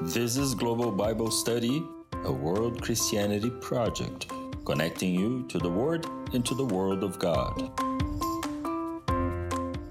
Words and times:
This 0.00 0.36
is 0.36 0.54
Global 0.54 0.92
Bible 0.92 1.28
Study, 1.28 1.84
a 2.24 2.30
world 2.30 2.80
Christianity 2.80 3.50
project, 3.50 4.30
connecting 4.64 5.12
you 5.12 5.44
to 5.48 5.58
the 5.58 5.68
Word 5.68 6.06
and 6.32 6.46
to 6.46 6.54
the 6.54 6.64
world 6.64 7.02
of 7.02 7.18
God. 7.18 7.72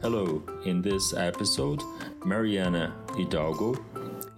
Hello, 0.01 0.41
in 0.63 0.81
this 0.81 1.13
episode, 1.13 1.83
Mariana 2.23 2.95
Hidalgo, 3.17 3.75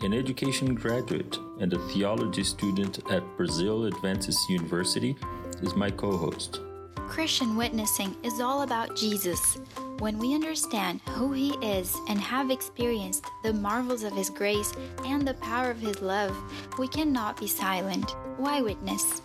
an 0.01 0.11
education 0.11 0.73
graduate 0.73 1.37
and 1.59 1.71
a 1.71 1.87
theology 1.89 2.43
student 2.43 2.99
at 3.11 3.21
Brazil 3.37 3.85
Adventist 3.85 4.49
University, 4.49 5.15
is 5.61 5.75
my 5.75 5.91
co 5.91 6.17
host. 6.17 6.61
Christian 6.95 7.55
witnessing 7.55 8.15
is 8.23 8.39
all 8.39 8.63
about 8.63 8.95
Jesus. 8.95 9.59
When 9.99 10.17
we 10.17 10.33
understand 10.33 11.01
who 11.09 11.33
He 11.33 11.49
is 11.61 11.93
and 12.07 12.17
have 12.21 12.51
experienced 12.51 13.25
the 13.43 13.51
marvels 13.51 14.03
of 14.03 14.13
His 14.13 14.29
grace 14.29 14.71
and 15.03 15.27
the 15.27 15.33
power 15.35 15.71
of 15.71 15.79
His 15.81 16.01
love, 16.01 16.33
we 16.77 16.87
cannot 16.87 17.37
be 17.37 17.47
silent. 17.47 18.15
Why 18.37 18.61
witness? 18.61 19.21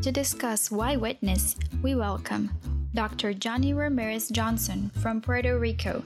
To 0.00 0.10
discuss 0.10 0.70
why 0.70 0.96
witness, 0.96 1.56
we 1.82 1.94
welcome 1.94 2.50
Dr. 2.94 3.34
Johnny 3.34 3.74
Ramirez 3.74 4.30
Johnson 4.30 4.90
from 5.02 5.20
Puerto 5.20 5.58
Rico. 5.58 6.02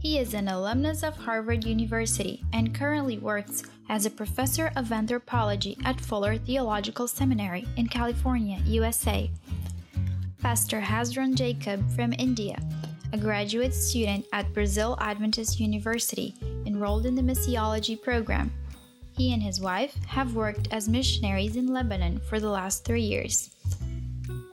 He 0.00 0.18
is 0.18 0.34
an 0.34 0.48
alumnus 0.48 1.04
of 1.04 1.16
Harvard 1.16 1.64
University 1.64 2.42
and 2.52 2.74
currently 2.74 3.18
works 3.18 3.62
as 3.88 4.06
a 4.06 4.10
professor 4.10 4.72
of 4.76 4.92
anthropology 4.92 5.76
at 5.84 6.00
Fuller 6.00 6.36
Theological 6.36 7.08
Seminary 7.08 7.66
in 7.76 7.86
California, 7.88 8.58
USA. 8.66 9.30
Pastor 10.40 10.80
Hezron 10.80 11.34
Jacob 11.34 11.88
from 11.90 12.12
India, 12.18 12.58
a 13.12 13.18
graduate 13.18 13.74
student 13.74 14.24
at 14.32 14.52
Brazil 14.52 14.96
Adventist 15.00 15.60
University, 15.60 16.34
enrolled 16.66 17.06
in 17.06 17.14
the 17.14 17.22
missiology 17.22 18.00
program. 18.00 18.52
He 19.16 19.32
and 19.32 19.42
his 19.42 19.60
wife 19.60 19.94
have 20.06 20.34
worked 20.34 20.72
as 20.72 20.88
missionaries 20.88 21.56
in 21.56 21.72
Lebanon 21.72 22.20
for 22.28 22.40
the 22.40 22.48
last 22.48 22.84
three 22.84 23.02
years. 23.02 23.50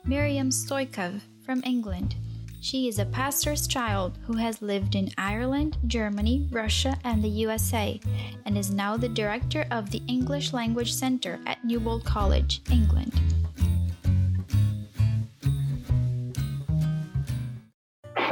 Miriam 0.05 0.49
Stoikov 0.49 1.21
from 1.45 1.61
England. 1.65 2.15
She 2.61 2.89
is 2.89 2.99
a 2.99 3.05
pastor's 3.05 3.67
child 3.67 4.19
who 4.27 4.35
has 4.35 4.61
lived 4.61 4.93
in 4.93 5.11
Ireland, 5.17 5.77
Germany, 5.87 6.45
Russia, 6.51 6.97
and 7.05 7.23
the 7.23 7.29
USA, 7.29 8.01
and 8.45 8.57
is 8.57 8.69
now 8.69 8.97
the 8.97 9.07
director 9.07 9.65
of 9.71 9.89
the 9.91 10.01
English 10.07 10.51
Language 10.51 10.93
Center 10.93 11.39
at 11.47 11.63
Newbold 11.63 12.03
College, 12.03 12.61
England. 12.69 13.13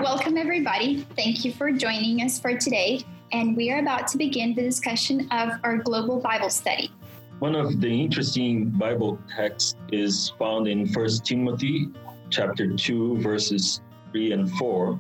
Welcome, 0.01 0.37
everybody. 0.37 1.07
Thank 1.15 1.45
you 1.45 1.53
for 1.53 1.71
joining 1.71 2.21
us 2.21 2.37
for 2.37 2.57
today. 2.57 3.03
And 3.31 3.55
we 3.55 3.71
are 3.71 3.79
about 3.79 4.09
to 4.09 4.17
begin 4.17 4.53
the 4.53 4.61
discussion 4.61 5.29
of 5.31 5.51
our 5.63 5.77
global 5.77 6.19
Bible 6.19 6.49
study. 6.49 6.91
One 7.39 7.55
of 7.55 7.79
the 7.79 7.87
interesting 7.87 8.71
Bible 8.71 9.19
texts 9.33 9.75
is 9.93 10.33
found 10.37 10.67
in 10.67 10.91
1 10.91 11.09
Timothy 11.23 11.87
chapter 12.29 12.75
2 12.75 13.21
verses 13.21 13.79
3 14.17 14.31
and 14.31 14.51
4 14.57 14.99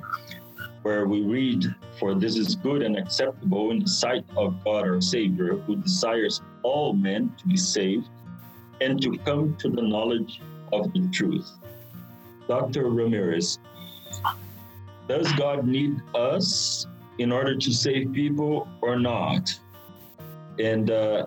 where 0.83 1.07
we 1.07 1.23
read 1.23 1.65
for 1.99 2.13
this 2.13 2.37
is 2.37 2.55
good 2.55 2.83
and 2.83 2.95
acceptable 2.95 3.71
in 3.71 3.79
the 3.79 3.87
sight 3.87 4.23
of 4.37 4.63
God 4.63 4.85
our 4.85 5.01
savior 5.01 5.57
who 5.65 5.75
desires 5.77 6.41
all 6.61 6.93
men 6.93 7.33
to 7.39 7.47
be 7.47 7.57
saved 7.57 8.09
and 8.79 9.01
to 9.01 9.17
come 9.25 9.55
to 9.57 9.69
the 9.69 9.81
knowledge 9.81 10.39
of 10.71 10.93
the 10.93 11.09
truth. 11.11 11.49
Dr. 12.47 12.91
Ramirez, 12.91 13.57
does 15.07 15.33
God 15.33 15.65
need 15.65 15.99
us 16.13 16.85
in 17.17 17.31
order 17.31 17.55
to 17.57 17.73
save 17.73 18.13
people 18.13 18.67
or 18.81 18.99
not? 18.99 19.49
And 20.59 20.91
uh, 20.91 21.25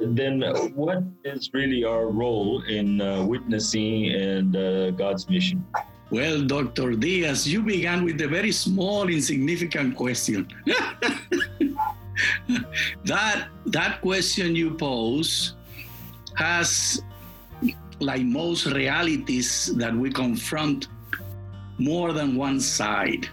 then 0.00 0.42
what 0.74 1.04
is 1.22 1.50
really 1.52 1.84
our 1.84 2.08
role 2.08 2.62
in 2.62 3.00
uh, 3.00 3.22
witnessing 3.22 4.10
and 4.10 4.56
uh, 4.56 4.90
God's 4.90 5.28
mission? 5.28 5.64
Well, 6.10 6.42
Dr. 6.42 6.96
Diaz, 6.96 7.46
you 7.46 7.62
began 7.62 8.04
with 8.04 8.20
a 8.20 8.26
very 8.26 8.50
small, 8.50 9.08
insignificant 9.08 9.94
question. 9.94 10.48
that, 13.04 13.46
that 13.66 14.00
question 14.02 14.56
you 14.56 14.74
pose 14.74 15.54
has, 16.34 17.00
like 18.00 18.22
most 18.22 18.66
realities 18.66 19.66
that 19.76 19.94
we 19.94 20.10
confront, 20.10 20.88
more 21.78 22.12
than 22.12 22.34
one 22.34 22.58
side. 22.58 23.28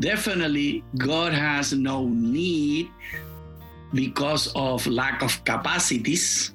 Definitely, 0.00 0.82
God 0.96 1.34
has 1.34 1.74
no 1.74 2.08
need 2.08 2.88
because 3.92 4.50
of 4.56 4.86
lack 4.86 5.22
of 5.22 5.44
capacities, 5.44 6.52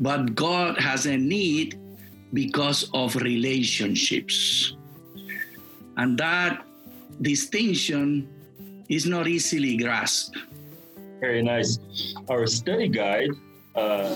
but 0.00 0.34
God 0.34 0.80
has 0.80 1.04
a 1.04 1.18
need 1.18 1.78
because 2.32 2.90
of 2.94 3.16
relationships. 3.16 4.76
And 5.96 6.18
that 6.18 6.64
distinction 7.22 8.28
is 8.88 9.06
not 9.06 9.26
easily 9.26 9.76
grasped. 9.76 10.36
Very 11.20 11.42
nice. 11.42 11.78
Our 12.28 12.46
study 12.46 12.88
guide 12.88 13.30
uh, 13.74 14.14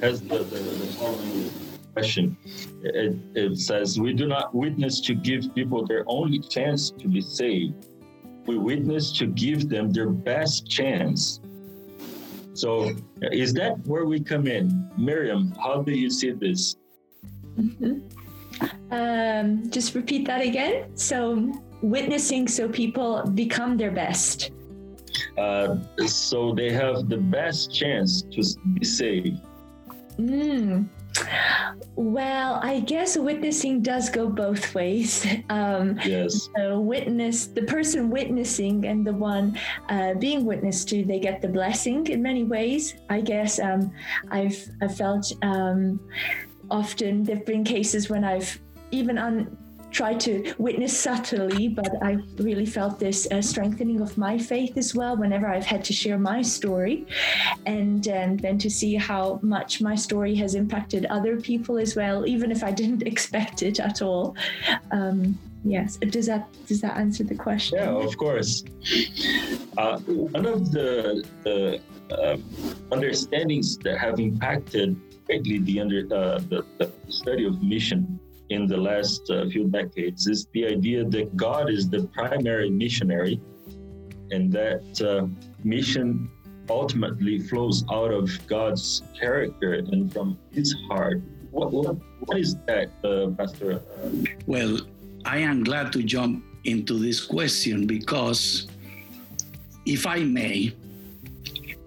has 0.00 0.20
the, 0.20 0.38
the, 0.38 0.60
the 0.60 0.86
following 0.98 1.50
question. 1.94 2.36
It, 2.82 3.16
it 3.34 3.58
says, 3.58 3.98
We 3.98 4.12
do 4.12 4.26
not 4.26 4.54
witness 4.54 5.00
to 5.02 5.14
give 5.14 5.54
people 5.54 5.86
their 5.86 6.04
only 6.06 6.40
chance 6.40 6.90
to 6.90 7.08
be 7.08 7.20
saved. 7.20 7.86
We 8.46 8.58
witness 8.58 9.10
to 9.18 9.26
give 9.26 9.70
them 9.70 9.90
their 9.90 10.10
best 10.10 10.68
chance. 10.68 11.40
So, 12.52 12.92
is 13.22 13.52
that 13.54 13.78
where 13.86 14.04
we 14.04 14.20
come 14.20 14.46
in? 14.46 14.90
Miriam, 14.96 15.52
how 15.60 15.82
do 15.82 15.92
you 15.92 16.10
see 16.10 16.30
this? 16.32 16.76
Mm-hmm. 17.58 18.00
Um, 18.90 19.70
just 19.70 19.94
repeat 19.94 20.26
that 20.26 20.40
again. 20.40 20.96
So, 20.96 21.52
witnessing 21.82 22.48
so 22.48 22.68
people 22.68 23.22
become 23.34 23.76
their 23.76 23.90
best. 23.90 24.50
Uh, 25.36 25.76
so 26.06 26.54
they 26.54 26.70
have 26.70 27.08
the 27.08 27.18
best 27.18 27.74
chance 27.74 28.22
to 28.22 28.42
be 28.74 28.84
saved. 28.84 29.40
Mm. 30.18 30.88
Well, 31.96 32.58
I 32.62 32.80
guess 32.80 33.16
witnessing 33.16 33.82
does 33.82 34.10
go 34.10 34.28
both 34.28 34.74
ways. 34.74 35.26
Um, 35.50 36.00
yes. 36.04 36.48
So 36.56 36.80
witness, 36.80 37.46
the 37.46 37.62
person 37.62 38.10
witnessing 38.10 38.86
and 38.86 39.06
the 39.06 39.12
one 39.12 39.58
uh, 39.88 40.14
being 40.14 40.44
witnessed 40.44 40.88
to, 40.88 41.04
they 41.04 41.20
get 41.20 41.42
the 41.42 41.48
blessing 41.48 42.06
in 42.08 42.22
many 42.22 42.42
ways. 42.42 42.94
I 43.10 43.20
guess 43.20 43.60
um, 43.60 43.92
I've, 44.30 44.58
I've 44.80 44.96
felt 44.96 45.30
um, 45.42 46.00
often 46.70 47.24
there've 47.24 47.46
been 47.46 47.64
cases 47.64 48.08
when 48.08 48.24
I've 48.24 48.58
even 48.90 49.18
tried 49.94 50.18
to 50.18 50.52
witness 50.58 50.98
subtly, 50.98 51.68
but 51.68 51.88
I 52.02 52.18
really 52.36 52.66
felt 52.66 52.98
this 52.98 53.28
uh, 53.30 53.40
strengthening 53.40 54.00
of 54.00 54.18
my 54.18 54.36
faith 54.36 54.76
as 54.76 54.94
well 54.94 55.16
whenever 55.16 55.46
I've 55.46 55.64
had 55.64 55.84
to 55.84 55.92
share 55.92 56.18
my 56.18 56.42
story, 56.42 57.06
and 57.64 58.06
um, 58.08 58.36
then 58.36 58.58
to 58.58 58.68
see 58.68 58.96
how 58.96 59.38
much 59.42 59.80
my 59.80 59.94
story 59.94 60.34
has 60.34 60.56
impacted 60.56 61.06
other 61.06 61.40
people 61.40 61.78
as 61.78 61.94
well, 61.94 62.26
even 62.26 62.50
if 62.50 62.64
I 62.64 62.72
didn't 62.72 63.02
expect 63.12 63.62
it 63.62 63.78
at 63.78 64.02
all. 64.02 64.36
Um, 64.90 65.38
yes, 65.64 65.96
does 65.96 66.26
that 66.26 66.48
does 66.66 66.80
that 66.80 66.96
answer 66.96 67.22
the 67.22 67.36
question? 67.36 67.78
Yeah, 67.78 67.90
of 67.90 68.18
course. 68.18 68.64
Uh, 69.78 69.98
one 70.00 70.46
of 70.46 70.72
the, 70.72 71.24
the 71.44 71.80
uh, 72.10 72.36
understandings 72.90 73.78
that 73.78 73.98
have 73.98 74.18
impacted 74.18 74.96
greatly 75.26 75.58
the 75.58 75.80
under 75.80 76.00
uh, 76.14 76.38
the, 76.50 76.64
the 76.78 76.90
study 77.08 77.44
of 77.44 77.62
mission 77.62 78.18
in 78.50 78.66
the 78.66 78.76
last 78.76 79.28
uh, 79.30 79.48
few 79.48 79.68
decades 79.68 80.26
is 80.26 80.46
the 80.52 80.66
idea 80.66 81.04
that 81.04 81.36
God 81.36 81.70
is 81.70 81.88
the 81.88 82.04
primary 82.08 82.70
missionary 82.70 83.40
and 84.30 84.52
that 84.52 85.02
uh, 85.02 85.26
mission 85.64 86.30
ultimately 86.68 87.38
flows 87.38 87.84
out 87.90 88.10
of 88.10 88.30
God's 88.46 89.02
character 89.18 89.74
and 89.74 90.12
from 90.12 90.38
his 90.52 90.74
heart. 90.88 91.20
What, 91.50 91.72
what, 91.72 91.96
what 92.20 92.38
is 92.38 92.56
that, 92.66 92.90
uh, 93.04 93.30
Pastor? 93.30 93.80
Well, 94.46 94.80
I 95.24 95.38
am 95.38 95.62
glad 95.62 95.92
to 95.92 96.02
jump 96.02 96.44
into 96.64 96.98
this 96.98 97.24
question 97.24 97.86
because, 97.86 98.66
if 99.86 100.06
I 100.06 100.20
may, 100.20 100.74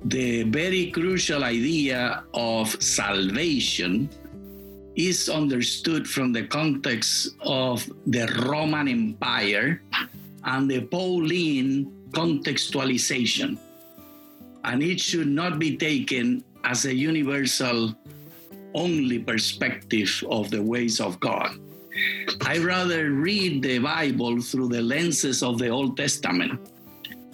the 0.06 0.44
very 0.44 0.92
crucial 0.92 1.44
idea 1.44 2.24
of 2.34 2.70
salvation 2.82 4.10
is 4.96 5.30
understood 5.30 6.08
from 6.08 6.34
the 6.34 6.44
context 6.48 7.36
of 7.42 7.88
the 8.08 8.26
Roman 8.46 8.88
Empire 8.88 9.82
and 10.44 10.70
the 10.70 10.82
Pauline 10.82 11.92
contextualization. 12.12 13.58
And 14.64 14.82
it 14.82 15.00
should 15.00 15.28
not 15.28 15.60
be 15.60 15.78
taken 15.78 16.44
as 16.64 16.86
a 16.86 16.94
universal 16.94 17.96
only 18.74 19.20
perspective 19.20 20.24
of 20.30 20.50
the 20.52 20.62
ways 20.62 21.00
of 21.00 21.20
God. 21.20 21.52
I 22.42 22.58
rather 22.60 23.12
read 23.12 23.64
the 23.64 23.80
Bible 23.80 24.42
through 24.42 24.70
the 24.70 24.82
lenses 24.82 25.42
of 25.42 25.58
the 25.58 25.70
Old 25.70 25.98
Testament, 25.98 26.60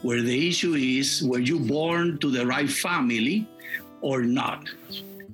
where 0.04 0.22
the 0.22 0.48
issue 0.48 0.76
is 0.76 1.24
were 1.24 1.40
you 1.40 1.60
born 1.60 2.20
to 2.20 2.30
the 2.30 2.46
right 2.46 2.70
family 2.70 3.48
or 4.02 4.22
not? 4.22 4.70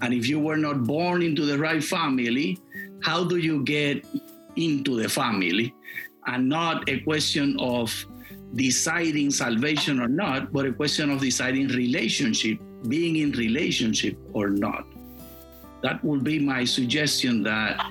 And 0.01 0.13
if 0.13 0.27
you 0.27 0.39
were 0.39 0.57
not 0.57 0.85
born 0.85 1.21
into 1.21 1.45
the 1.45 1.57
right 1.57 1.83
family, 1.83 2.59
how 3.01 3.23
do 3.23 3.37
you 3.37 3.63
get 3.63 4.05
into 4.55 5.01
the 5.01 5.09
family? 5.09 5.73
And 6.27 6.47
not 6.47 6.87
a 6.87 6.99
question 7.01 7.57
of 7.59 7.93
deciding 8.55 9.31
salvation 9.31 9.99
or 9.99 10.07
not, 10.07 10.53
but 10.53 10.65
a 10.65 10.71
question 10.71 11.09
of 11.09 11.19
deciding 11.19 11.67
relationship, 11.69 12.59
being 12.87 13.17
in 13.17 13.31
relationship 13.31 14.17
or 14.33 14.49
not. 14.49 14.85
That 15.81 16.03
would 16.03 16.23
be 16.23 16.39
my 16.39 16.65
suggestion 16.65 17.43
that 17.43 17.83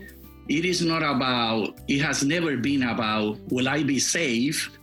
it 0.48 0.64
is 0.64 0.82
not 0.82 1.02
about, 1.02 1.78
it 1.88 2.00
has 2.00 2.24
never 2.24 2.56
been 2.56 2.84
about, 2.84 3.38
will 3.50 3.68
I 3.68 3.82
be 3.82 3.98
saved? 3.98 4.78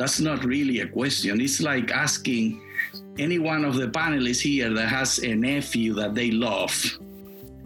That's 0.00 0.18
not 0.18 0.46
really 0.46 0.80
a 0.80 0.88
question. 0.88 1.42
It's 1.42 1.60
like 1.60 1.90
asking 1.92 2.62
any 3.18 3.38
one 3.38 3.66
of 3.66 3.74
the 3.74 3.88
panelists 3.88 4.40
here 4.40 4.72
that 4.72 4.88
has 4.88 5.18
a 5.18 5.34
nephew 5.34 5.92
that 5.92 6.14
they 6.14 6.30
love. 6.30 6.72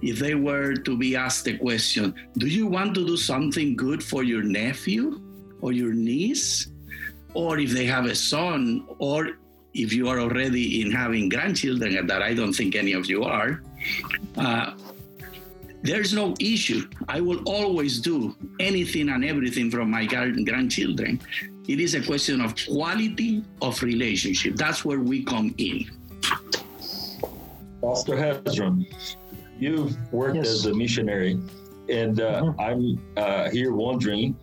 If 0.03 0.19
they 0.19 0.35
were 0.35 0.75
to 0.75 0.99
be 0.99 1.15
asked 1.15 1.45
the 1.45 1.57
question, 1.57 2.13
do 2.39 2.49
you 2.49 2.67
want 2.67 2.97
to 2.97 3.07
do 3.07 3.17
something 3.17 3.77
good 3.77 4.03
for 4.03 4.25
your 4.25 4.43
nephew 4.43 5.23
or 5.61 5.71
your 5.71 5.93
niece? 5.95 6.73
Or 7.35 7.61
if 7.61 7.71
they 7.71 7.87
have 7.87 8.07
a 8.07 8.17
son, 8.17 8.85
or 8.99 9.39
if 9.73 9.93
you 9.93 10.09
are 10.09 10.19
already 10.19 10.83
in 10.83 10.91
having 10.91 11.29
grandchildren, 11.29 12.05
that 12.05 12.21
I 12.21 12.35
don't 12.35 12.53
think 12.53 12.75
any 12.75 12.95
of 12.95 13.07
you 13.07 13.23
are, 13.23 13.63
uh, 14.39 14.75
there's 15.83 16.13
no 16.13 16.35
issue. 16.41 16.89
I 17.09 17.21
will 17.21 17.45
always 17.45 18.01
do 18.01 18.35
anything 18.59 19.11
and 19.11 19.25
everything 19.25 19.71
from 19.71 19.89
my 19.89 20.05
grandchildren. 20.05 21.21
It 21.67 21.81
is 21.81 21.95
a 21.95 22.03
question 22.03 22.43
of 22.43 22.55
quality 22.69 23.43
of 23.63 23.83
relationship. 23.83 24.57
That's 24.57 24.85
where 24.85 25.01
we 25.01 25.25
come 25.25 25.55
in. 25.57 25.91
Pastor 27.81 28.17
Hezron, 28.17 28.87
you've 29.59 29.97
worked 30.13 30.37
yes. 30.37 30.49
as 30.49 30.67
a 30.67 30.75
missionary, 30.75 31.41
and 31.89 32.21
uh, 32.21 32.43
mm-hmm. 32.43 32.61
I'm 32.61 33.01
uh, 33.17 33.51
here 33.51 33.73
wondering 33.73 34.37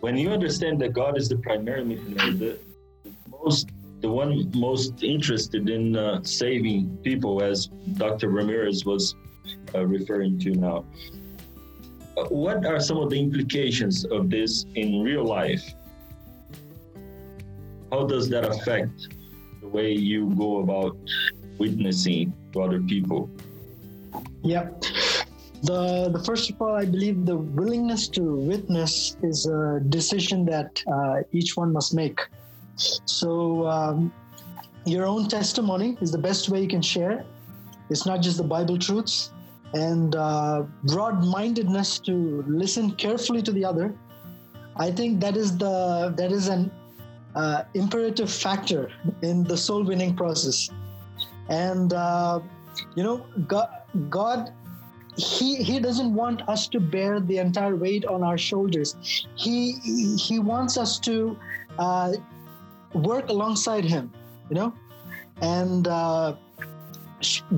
when 0.00 0.16
you 0.16 0.30
understand 0.30 0.80
that 0.80 0.94
God 0.94 1.16
is 1.16 1.28
the 1.28 1.36
primary 1.36 1.84
missionary, 1.84 2.32
the, 2.32 2.58
the 3.04 3.12
most 3.44 3.68
the 4.00 4.08
one 4.08 4.50
most 4.54 5.02
interested 5.02 5.68
in 5.68 5.94
uh, 5.94 6.22
saving 6.22 6.96
people, 7.04 7.42
as 7.42 7.66
Dr. 7.94 8.30
Ramirez 8.30 8.86
was 8.86 9.14
uh, 9.74 9.86
referring 9.86 10.38
to 10.40 10.50
now. 10.52 10.84
Uh, 12.16 12.24
what 12.24 12.64
are 12.64 12.80
some 12.80 12.96
of 12.96 13.10
the 13.10 13.20
implications 13.20 14.06
of 14.06 14.30
this 14.30 14.64
in 14.74 15.02
real 15.02 15.24
life? 15.24 15.74
How 17.90 18.06
does 18.06 18.28
that 18.30 18.44
affect 18.44 19.08
the 19.60 19.68
way 19.68 19.92
you 19.92 20.30
go 20.36 20.60
about 20.60 20.96
witnessing 21.58 22.32
to 22.52 22.62
other 22.62 22.80
people? 22.80 23.28
Yep. 24.42 24.82
The, 25.62 26.10
the 26.10 26.22
first 26.24 26.50
of 26.50 26.60
all, 26.62 26.74
I 26.74 26.84
believe 26.84 27.26
the 27.26 27.36
willingness 27.36 28.08
to 28.08 28.22
witness 28.22 29.16
is 29.22 29.46
a 29.46 29.80
decision 29.88 30.46
that 30.46 30.82
uh, 30.90 31.22
each 31.32 31.56
one 31.56 31.72
must 31.72 31.94
make. 31.94 32.20
So, 32.76 33.66
um, 33.66 34.12
your 34.86 35.04
own 35.04 35.28
testimony 35.28 35.98
is 36.00 36.10
the 36.10 36.18
best 36.18 36.48
way 36.48 36.62
you 36.62 36.68
can 36.68 36.80
share. 36.80 37.24
It's 37.90 38.06
not 38.06 38.22
just 38.22 38.38
the 38.38 38.44
Bible 38.44 38.78
truths, 38.78 39.30
and 39.74 40.16
uh, 40.16 40.62
broad 40.84 41.24
mindedness 41.24 41.98
to 42.00 42.44
listen 42.48 42.92
carefully 42.92 43.42
to 43.42 43.52
the 43.52 43.64
other 43.64 43.94
i 44.76 44.90
think 44.90 45.20
that 45.20 45.36
is 45.36 45.56
the 45.58 46.12
that 46.16 46.32
is 46.32 46.48
an 46.48 46.70
uh, 47.34 47.64
imperative 47.74 48.30
factor 48.30 48.90
in 49.22 49.44
the 49.44 49.56
soul 49.56 49.84
winning 49.84 50.16
process. 50.16 50.70
And 51.48 51.92
uh, 51.92 52.40
you 52.94 53.02
know 53.02 53.26
god, 53.46 53.68
god 54.08 54.52
he 55.16 55.56
he 55.56 55.80
doesn't 55.80 56.14
want 56.14 56.48
us 56.48 56.68
to 56.68 56.80
bear 56.80 57.20
the 57.20 57.38
entire 57.38 57.76
weight 57.76 58.04
on 58.06 58.22
our 58.22 58.38
shoulders. 58.38 58.96
He 59.34 59.72
he 60.16 60.38
wants 60.38 60.78
us 60.78 60.98
to 61.00 61.36
uh, 61.78 62.12
work 62.94 63.28
alongside 63.28 63.84
him 63.84 64.12
you 64.50 64.56
know? 64.56 64.74
And 65.40 65.88
uh, 65.88 66.34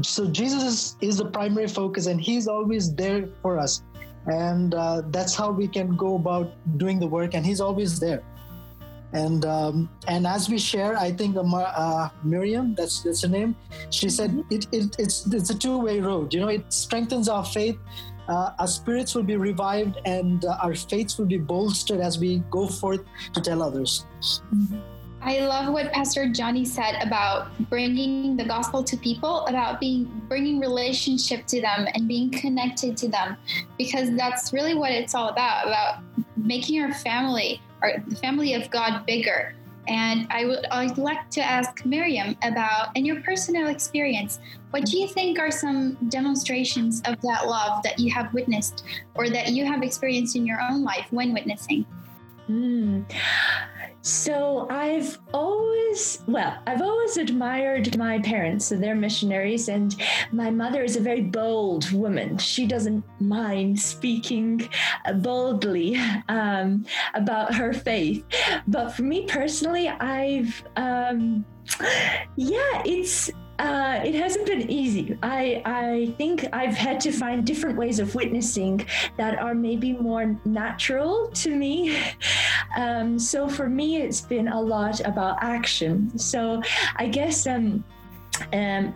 so 0.02 0.26
jesus 0.26 0.62
is, 0.62 0.96
is 1.00 1.16
the 1.16 1.24
primary 1.24 1.68
focus 1.68 2.06
and 2.06 2.20
he's 2.20 2.46
always 2.46 2.94
there 2.94 3.28
for 3.40 3.58
us. 3.58 3.82
And 4.26 4.74
uh, 4.74 5.02
that's 5.06 5.34
how 5.34 5.50
we 5.50 5.66
can 5.66 5.96
go 5.96 6.14
about 6.14 6.52
doing 6.76 7.00
the 7.00 7.08
work 7.08 7.34
and 7.34 7.44
he's 7.44 7.60
always 7.60 7.98
there 7.98 8.22
and 9.12 9.44
um, 9.44 9.88
and 10.08 10.26
as 10.26 10.48
we 10.48 10.58
share 10.58 10.96
i 10.96 11.10
think 11.10 11.36
uh, 11.36 11.42
uh, 11.42 12.08
miriam 12.24 12.74
that's 12.74 13.02
that's 13.02 13.22
her 13.22 13.28
name 13.28 13.54
she 13.90 14.08
said 14.08 14.30
mm-hmm. 14.30 14.54
it, 14.54 14.66
it, 14.72 14.96
it's 14.98 15.26
it's 15.26 15.50
a 15.50 15.58
two-way 15.58 16.00
road 16.00 16.32
you 16.32 16.40
know 16.40 16.48
it 16.48 16.72
strengthens 16.72 17.28
our 17.28 17.44
faith 17.44 17.78
uh, 18.28 18.52
our 18.58 18.66
spirits 18.66 19.14
will 19.14 19.22
be 19.22 19.36
revived 19.36 19.98
and 20.04 20.44
uh, 20.44 20.56
our 20.62 20.74
faiths 20.74 21.18
will 21.18 21.26
be 21.26 21.38
bolstered 21.38 22.00
as 22.00 22.18
we 22.18 22.38
go 22.50 22.66
forth 22.66 23.02
to 23.32 23.40
tell 23.40 23.62
others 23.62 24.06
mm-hmm. 24.54 24.78
I 25.24 25.38
love 25.38 25.72
what 25.72 25.92
Pastor 25.92 26.28
Johnny 26.28 26.64
said 26.64 27.00
about 27.00 27.56
bringing 27.70 28.36
the 28.36 28.44
gospel 28.44 28.82
to 28.82 28.96
people, 28.96 29.46
about 29.46 29.78
being 29.78 30.10
bringing 30.28 30.58
relationship 30.58 31.46
to 31.46 31.60
them 31.60 31.86
and 31.94 32.08
being 32.08 32.28
connected 32.28 32.96
to 32.96 33.08
them, 33.08 33.36
because 33.78 34.10
that's 34.16 34.52
really 34.52 34.74
what 34.74 34.90
it's 34.90 35.14
all 35.14 35.28
about 35.28 35.68
about 35.68 36.02
making 36.36 36.82
our 36.82 36.92
family, 36.92 37.62
our 37.82 38.02
the 38.06 38.16
family 38.16 38.54
of 38.54 38.70
God, 38.70 39.04
bigger. 39.06 39.54
And 39.88 40.28
I 40.30 40.44
would 40.44 40.64
I'd 40.70 40.96
like 40.96 41.28
to 41.30 41.40
ask 41.40 41.84
Miriam 41.84 42.36
about, 42.42 42.96
in 42.96 43.04
your 43.04 43.20
personal 43.22 43.66
experience, 43.68 44.38
what 44.70 44.84
do 44.84 44.98
you 44.98 45.08
think 45.08 45.38
are 45.40 45.50
some 45.50 45.94
demonstrations 46.08 47.02
of 47.04 47.20
that 47.22 47.46
love 47.46 47.82
that 47.82 47.98
you 47.98 48.12
have 48.12 48.32
witnessed 48.32 48.84
or 49.14 49.28
that 49.28 49.48
you 49.48 49.66
have 49.66 49.82
experienced 49.82 50.36
in 50.36 50.46
your 50.46 50.60
own 50.60 50.84
life 50.84 51.06
when 51.10 51.32
witnessing? 51.32 51.84
Mm. 52.48 53.04
So 54.02 54.66
I've 54.68 55.18
always, 55.32 56.22
well, 56.26 56.58
I've 56.66 56.82
always 56.82 57.16
admired 57.16 57.96
my 57.96 58.18
parents. 58.18 58.66
So 58.66 58.76
they're 58.76 58.96
missionaries, 58.96 59.68
and 59.68 59.94
my 60.32 60.50
mother 60.50 60.82
is 60.82 60.96
a 60.96 61.00
very 61.00 61.22
bold 61.22 61.90
woman. 61.92 62.36
She 62.36 62.66
doesn't 62.66 63.04
mind 63.20 63.78
speaking 63.78 64.68
boldly 65.16 65.96
um, 66.28 66.84
about 67.14 67.54
her 67.54 67.72
faith. 67.72 68.24
But 68.66 68.90
for 68.90 69.02
me 69.02 69.26
personally, 69.26 69.88
I've, 69.88 70.64
um, 70.76 71.44
yeah, 72.36 72.82
it's 72.84 73.30
uh, 73.62 74.00
it 74.04 74.14
hasn't 74.14 74.44
been 74.44 74.68
easy. 74.68 75.16
I, 75.22 75.62
I 75.64 76.14
think 76.18 76.46
I've 76.52 76.74
had 76.74 76.98
to 77.00 77.12
find 77.12 77.46
different 77.46 77.78
ways 77.78 78.00
of 78.00 78.12
witnessing 78.14 78.84
that 79.16 79.38
are 79.38 79.54
maybe 79.54 79.92
more 79.92 80.36
natural 80.44 81.28
to 81.28 81.54
me. 81.54 81.96
Um, 82.76 83.18
so 83.18 83.48
for 83.48 83.68
me, 83.68 83.98
it's 83.98 84.20
been 84.20 84.48
a 84.48 84.60
lot 84.60 85.00
about 85.00 85.36
action. 85.42 86.18
So 86.18 86.60
I 86.96 87.06
guess 87.06 87.46
um, 87.46 87.84
um, 88.52 88.94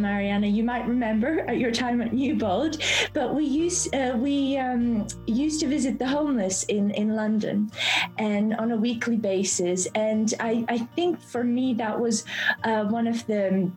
Mariana, 0.00 0.46
you 0.46 0.64
might 0.64 0.86
remember 0.86 1.40
at 1.48 1.58
your 1.58 1.70
time 1.70 2.00
at 2.00 2.12
Newbold, 2.12 2.82
but 3.12 3.34
we 3.34 3.44
used 3.44 3.94
uh, 3.94 4.14
we 4.16 4.56
um, 4.58 5.06
used 5.26 5.60
to 5.60 5.66
visit 5.66 5.98
the 5.98 6.06
homeless 6.06 6.64
in 6.64 6.90
in 6.92 7.14
London, 7.14 7.70
and 8.18 8.54
on 8.56 8.72
a 8.72 8.76
weekly 8.76 9.16
basis. 9.16 9.86
And 9.94 10.32
I, 10.40 10.64
I 10.68 10.78
think 10.78 11.20
for 11.20 11.44
me 11.44 11.74
that 11.74 11.98
was 11.98 12.24
uh, 12.64 12.84
one 12.84 13.06
of 13.06 13.26
the, 13.26 13.70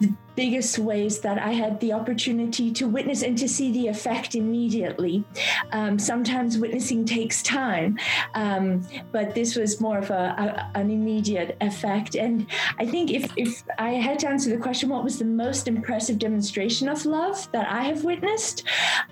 the 0.00 0.12
biggest 0.36 0.78
ways 0.78 1.20
that 1.20 1.38
I 1.38 1.52
had 1.52 1.80
the 1.80 1.94
opportunity 1.94 2.70
to 2.72 2.86
witness 2.86 3.22
and 3.22 3.36
to 3.38 3.48
see 3.48 3.72
the 3.72 3.88
effect 3.88 4.34
immediately. 4.34 5.24
Um, 5.72 5.98
sometimes 5.98 6.58
witnessing 6.58 7.06
takes 7.06 7.42
time, 7.42 7.98
um, 8.34 8.82
but 9.12 9.34
this 9.34 9.56
was 9.56 9.80
more 9.80 9.98
of 9.98 10.10
a, 10.10 10.70
a, 10.74 10.78
an 10.78 10.90
immediate 10.90 11.56
effect. 11.60 12.14
And 12.14 12.46
I 12.78 12.86
think 12.86 13.10
if, 13.10 13.32
if 13.36 13.62
I 13.78 13.92
had 13.92 14.18
answer 14.26 14.50
the 14.50 14.58
question, 14.58 14.88
what 14.88 15.04
was 15.04 15.18
the 15.18 15.24
most 15.24 15.68
impressive 15.68 16.18
demonstration 16.18 16.88
of 16.88 17.04
love 17.06 17.50
that 17.52 17.68
I 17.68 17.84
have 17.84 18.04
witnessed, 18.04 18.64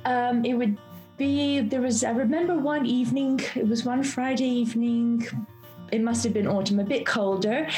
um, 0.05 0.45
it 0.45 0.55
would 0.55 0.77
be 1.17 1.61
there 1.61 1.81
was 1.81 2.03
I 2.03 2.11
remember 2.11 2.59
one 2.59 2.87
evening, 2.87 3.41
it 3.55 3.67
was 3.67 3.85
one 3.85 4.03
Friday 4.03 4.49
evening, 4.49 5.27
it 5.93 6.03
must 6.03 6.25
have 6.25 6.33
been 6.33 6.47
autumn, 6.47 6.81
a 6.81 6.85
bit 6.85 7.07
colder. 7.07 7.69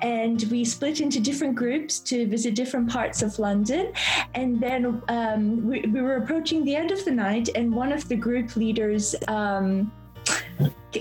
And 0.00 0.42
we 0.50 0.64
split 0.64 1.00
into 1.00 1.20
different 1.20 1.54
groups 1.54 2.00
to 2.00 2.26
visit 2.26 2.54
different 2.54 2.88
parts 2.88 3.22
of 3.22 3.38
London. 3.38 3.92
And 4.34 4.58
then 4.60 5.02
um, 5.08 5.66
we, 5.66 5.82
we, 5.82 6.00
were 6.00 6.16
approaching 6.16 6.64
the 6.64 6.74
end 6.74 6.90
of 6.90 7.04
the 7.04 7.10
night, 7.10 7.50
and 7.54 7.74
one 7.74 7.92
of 7.92 8.08
the 8.08 8.16
group 8.16 8.56
leaders, 8.56 9.14
um, 9.28 9.92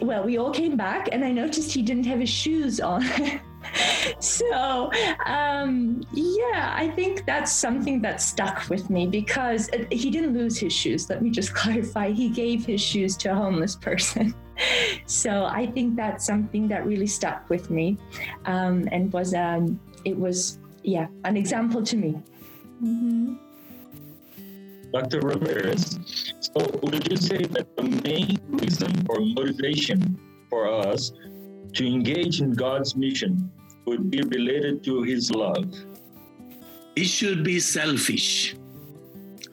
well, 0.02 0.24
we 0.24 0.38
all 0.38 0.52
came 0.52 0.76
back, 0.76 1.10
and 1.12 1.24
I 1.24 1.32
noticed 1.32 1.72
he 1.72 1.82
didn't 1.82 2.06
have 2.06 2.20
his 2.20 2.30
shoes 2.30 2.80
on. 2.80 3.06
so 4.20 4.92
um, 5.26 6.02
yeah 6.14 6.74
i 6.76 6.92
think 6.96 7.26
that's 7.26 7.52
something 7.52 8.02
that 8.02 8.22
stuck 8.22 8.70
with 8.70 8.90
me 8.90 9.08
because 9.08 9.70
he 9.92 10.10
didn't 10.10 10.34
lose 10.34 10.58
his 10.58 10.74
shoes 10.74 11.10
let 11.10 11.22
me 11.22 11.30
just 11.30 11.54
clarify 11.62 12.12
he 12.12 12.30
gave 12.30 12.66
his 12.66 12.82
shoes 12.82 13.18
to 13.18 13.32
a 13.32 13.36
homeless 13.36 13.76
person 13.76 14.34
so 15.06 15.46
i 15.46 15.66
think 15.66 15.96
that's 15.96 16.26
something 16.26 16.68
that 16.68 16.86
really 16.86 17.08
stuck 17.08 17.50
with 17.50 17.70
me 17.70 17.98
um, 18.46 18.88
and 18.92 19.12
was 19.12 19.34
um, 19.34 19.80
it 20.06 20.18
was 20.18 20.60
yeah 20.84 21.08
an 21.24 21.36
example 21.36 21.84
to 21.84 21.98
me 21.98 22.16
mm-hmm. 22.84 23.36
Dr. 24.94 25.20
Ramirez, 25.20 26.00
so 26.40 26.80
would 26.84 27.12
you 27.12 27.18
say 27.18 27.44
that 27.44 27.76
the 27.76 27.84
main 27.84 28.40
reason 28.48 29.06
or 29.10 29.20
motivation 29.20 30.18
for 30.50 30.70
us 30.70 31.12
to 31.74 31.86
engage 31.86 32.40
in 32.40 32.54
God's 32.54 32.96
mission 32.96 33.52
would 33.86 34.10
be 34.10 34.22
related 34.22 34.84
to 34.84 35.04
his 35.04 35.32
love? 35.32 35.74
It 36.96 37.06
should 37.06 37.44
be 37.44 37.60
selfish. 37.60 38.56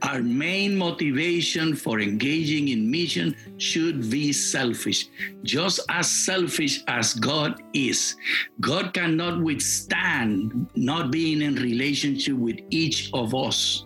Our 0.02 0.20
main 0.20 0.76
motivation 0.76 1.76
for 1.76 2.00
engaging 2.00 2.68
in 2.68 2.90
mission 2.90 3.36
should 3.58 4.10
be 4.10 4.32
selfish, 4.32 5.06
just 5.44 5.78
as 5.88 6.10
selfish 6.10 6.82
as 6.88 7.14
God 7.14 7.62
is. 7.72 8.16
God 8.60 8.94
cannot 8.94 9.40
withstand 9.40 10.66
not 10.74 11.12
being 11.12 11.40
in 11.40 11.54
relationship 11.54 12.34
with 12.34 12.58
each 12.70 13.10
of 13.12 13.32
us. 13.32 13.84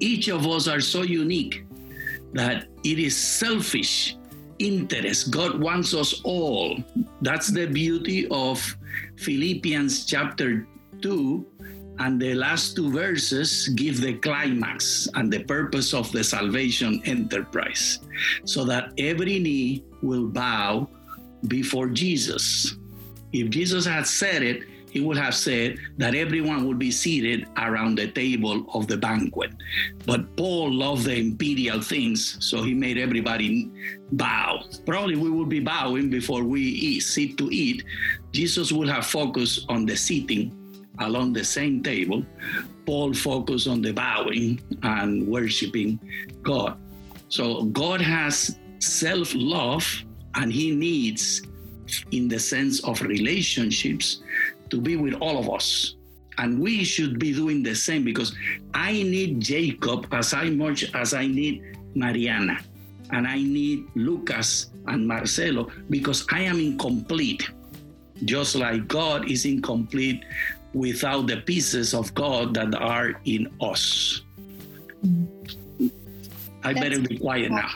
Each 0.00 0.26
of 0.28 0.48
us 0.48 0.66
are 0.66 0.80
so 0.80 1.02
unique 1.02 1.64
that 2.32 2.66
it 2.82 2.98
is 2.98 3.16
selfish 3.16 4.16
interest. 4.58 5.30
God 5.30 5.60
wants 5.60 5.94
us 5.94 6.20
all. 6.24 6.82
That's 7.20 7.48
the 7.48 7.66
beauty 7.66 8.26
of 8.30 8.58
Philippians 9.16 10.04
chapter 10.06 10.66
2 11.00 11.46
and 11.98 12.20
the 12.20 12.34
last 12.34 12.74
two 12.74 12.90
verses 12.90 13.68
give 13.68 14.00
the 14.00 14.14
climax 14.14 15.08
and 15.14 15.32
the 15.32 15.44
purpose 15.44 15.92
of 15.92 16.10
the 16.12 16.24
salvation 16.24 17.02
enterprise 17.04 18.00
so 18.44 18.64
that 18.64 18.92
every 18.98 19.38
knee 19.38 19.84
will 20.02 20.26
bow 20.26 20.88
before 21.48 21.88
Jesus. 21.88 22.76
If 23.32 23.50
Jesus 23.50 23.84
had 23.84 24.06
said 24.06 24.42
it, 24.42 24.64
he 24.92 25.00
would 25.00 25.16
have 25.16 25.34
said 25.34 25.78
that 25.96 26.14
everyone 26.14 26.66
would 26.66 26.78
be 26.78 26.90
seated 26.90 27.46
around 27.56 27.96
the 27.96 28.08
table 28.08 28.66
of 28.74 28.88
the 28.88 28.98
banquet. 28.98 29.50
But 30.04 30.36
Paul 30.36 30.70
loved 30.70 31.04
the 31.04 31.16
imperial 31.16 31.80
things, 31.80 32.36
so 32.44 32.62
he 32.62 32.74
made 32.74 32.98
everybody 32.98 33.70
bow. 34.12 34.64
Probably 34.84 35.16
we 35.16 35.30
would 35.30 35.48
be 35.48 35.60
bowing 35.60 36.10
before 36.10 36.44
we 36.44 36.60
eat, 36.60 37.00
sit 37.00 37.38
to 37.38 37.48
eat. 37.50 37.84
Jesus 38.32 38.72
would 38.72 38.88
have 38.88 39.06
focused 39.06 39.66
on 39.68 39.86
the 39.86 39.96
sitting 39.96 40.52
along 40.98 41.32
the 41.32 41.44
same 41.44 41.82
table. 41.82 42.24
Paul 42.86 43.14
focused 43.14 43.68
on 43.68 43.82
the 43.82 43.92
bowing 43.92 44.60
and 44.82 45.26
worshiping 45.26 46.00
God. 46.42 46.78
So 47.28 47.64
God 47.64 48.00
has 48.00 48.58
self 48.78 49.32
love 49.34 49.86
and 50.34 50.52
he 50.52 50.74
needs, 50.74 51.42
in 52.10 52.28
the 52.28 52.38
sense 52.38 52.82
of 52.84 53.00
relationships, 53.02 54.22
to 54.70 54.80
be 54.80 54.96
with 54.96 55.14
all 55.14 55.38
of 55.38 55.50
us. 55.50 55.96
And 56.38 56.58
we 56.58 56.82
should 56.82 57.18
be 57.18 57.32
doing 57.32 57.62
the 57.62 57.74
same 57.74 58.04
because 58.04 58.34
I 58.72 58.92
need 58.92 59.40
Jacob 59.40 60.08
as 60.12 60.32
I 60.32 60.48
much 60.48 60.92
as 60.94 61.12
I 61.12 61.26
need 61.26 61.62
Mariana. 61.94 62.58
And 63.10 63.26
I 63.26 63.36
need 63.36 63.84
Lucas 63.94 64.70
and 64.86 65.06
Marcelo 65.06 65.70
because 65.90 66.26
I 66.32 66.40
am 66.40 66.58
incomplete. 66.58 67.50
Just 68.24 68.54
like 68.54 68.88
God 68.88 69.30
is 69.30 69.44
incomplete 69.44 70.24
without 70.74 71.26
the 71.26 71.38
pieces 71.38 71.94
of 71.94 72.14
God 72.14 72.54
that 72.54 72.74
are 72.74 73.20
in 73.24 73.52
us. 73.60 74.22
I 76.64 76.72
That's 76.72 76.80
better 76.80 77.00
be 77.00 77.18
quiet 77.18 77.50
now. 77.50 77.70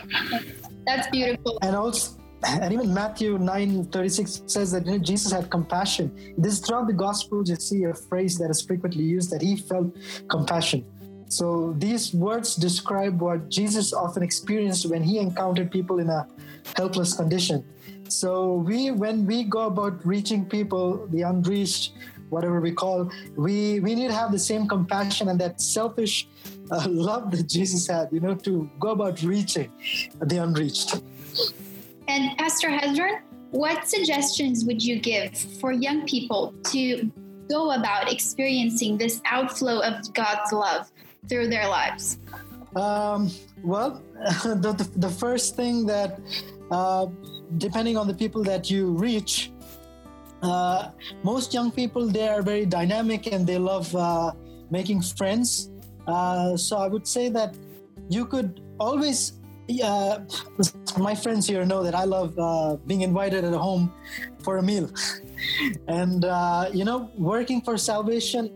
That's 0.87 1.09
beautiful. 1.09 1.59
And 1.63 1.75
also, 1.75 2.19
and 2.47 2.73
even 2.73 2.95
Matthew 2.95 3.39
9 3.39 3.87
36 3.87 4.43
says 4.47 4.71
that 4.73 5.03
Jesus 5.03 5.33
had 5.33 5.51
compassion. 5.51 6.35
This 6.39 6.61
throughout 6.61 6.87
the 6.87 6.93
Gospels, 6.93 7.51
you 7.51 7.57
see 7.57 7.85
a 7.85 7.95
phrase 7.95 8.39
that 8.39 8.51
is 8.51 8.63
frequently 8.63 9.03
used 9.03 9.31
that 9.31 9.43
he 9.43 9.57
felt 9.57 9.97
compassion. 10.29 10.85
So 11.29 11.75
these 11.79 12.15
words 12.15 12.55
describe 12.55 13.21
what 13.21 13.49
Jesus 13.49 13.93
often 13.93 14.23
experienced 14.23 14.89
when 14.89 15.03
he 15.03 15.19
encountered 15.19 15.73
people 15.73 15.99
in 15.99 16.09
a 16.09 16.29
helpless 16.77 17.15
condition. 17.15 17.65
So 18.09 18.55
we, 18.55 18.91
when 18.91 19.27
we 19.27 19.45
go 19.45 19.67
about 19.67 20.05
reaching 20.07 20.47
people, 20.47 21.07
the 21.09 21.23
unreached, 21.23 21.93
whatever 22.31 22.61
we 22.61 22.73
call, 22.73 23.11
we 23.37 23.81
we 23.81 23.95
need 23.95 24.09
to 24.09 24.15
have 24.15 24.33
the 24.33 24.39
same 24.39 24.67
compassion 24.67 25.29
and 25.29 25.41
that 25.41 25.61
selfish 25.61 26.29
uh, 26.71 26.87
love 26.91 27.31
that 27.31 27.49
Jesus 27.49 27.87
had, 27.87 28.09
you 28.13 28.21
know, 28.21 28.35
to 28.35 28.71
go 28.81 28.91
about 28.91 29.23
reaching 29.23 29.71
the 30.21 30.43
unreached. 30.43 31.01
And 32.09 32.37
Pastor 32.39 32.69
Hezron, 32.69 33.21
what 33.51 33.89
suggestions 33.89 34.65
would 34.65 34.83
you 34.83 34.99
give 34.99 35.37
for 35.61 35.73
young 35.73 36.07
people 36.07 36.55
to 36.73 37.11
go 37.49 37.73
about 37.73 38.13
experiencing 38.13 38.99
this 38.99 39.21
outflow 39.27 39.81
of 39.81 40.13
God's 40.15 40.53
love 40.53 40.91
through 41.29 41.49
their 41.49 41.69
lives? 41.69 42.19
Um, 42.75 43.31
well, 43.63 44.03
the, 44.45 44.75
the, 44.77 44.91
the, 44.97 45.09
first 45.09 45.57
thing 45.57 45.87
that, 45.87 46.21
uh, 46.71 47.07
depending 47.59 47.97
on 47.97 48.07
the 48.07 48.15
people 48.15 48.43
that 48.45 48.71
you 48.71 48.91
reach, 48.91 49.51
uh, 50.43 50.91
most 51.23 51.55
young 51.55 51.71
people 51.71 52.07
they 52.07 52.29
are 52.29 52.43
very 52.43 52.67
dynamic 52.67 53.33
and 53.33 53.47
they 53.47 53.59
love 53.59 53.95
uh, 53.97 54.33
making 54.71 55.03
friends. 55.03 55.71
Uh, 56.07 56.57
so 56.57 56.77
I 56.77 56.89
would 56.89 57.07
say 57.07 57.29
that 57.31 57.57
you 58.09 58.27
could 58.27 58.61
always 58.79 59.33
uh, 59.83 60.21
my 60.97 61.15
friends 61.15 61.47
here 61.47 61.65
know 61.67 61.83
that 61.83 61.95
I 61.95 62.05
love 62.05 62.39
uh, 62.39 62.77
being 62.87 63.01
invited 63.01 63.45
at 63.45 63.53
home 63.53 63.93
for 64.45 64.59
a 64.59 64.63
meal. 64.63 64.89
and, 65.89 66.25
uh, 66.25 66.71
you 66.73 66.85
know, 66.85 67.11
working 67.19 67.61
for 67.61 67.77
salvation, 67.77 68.53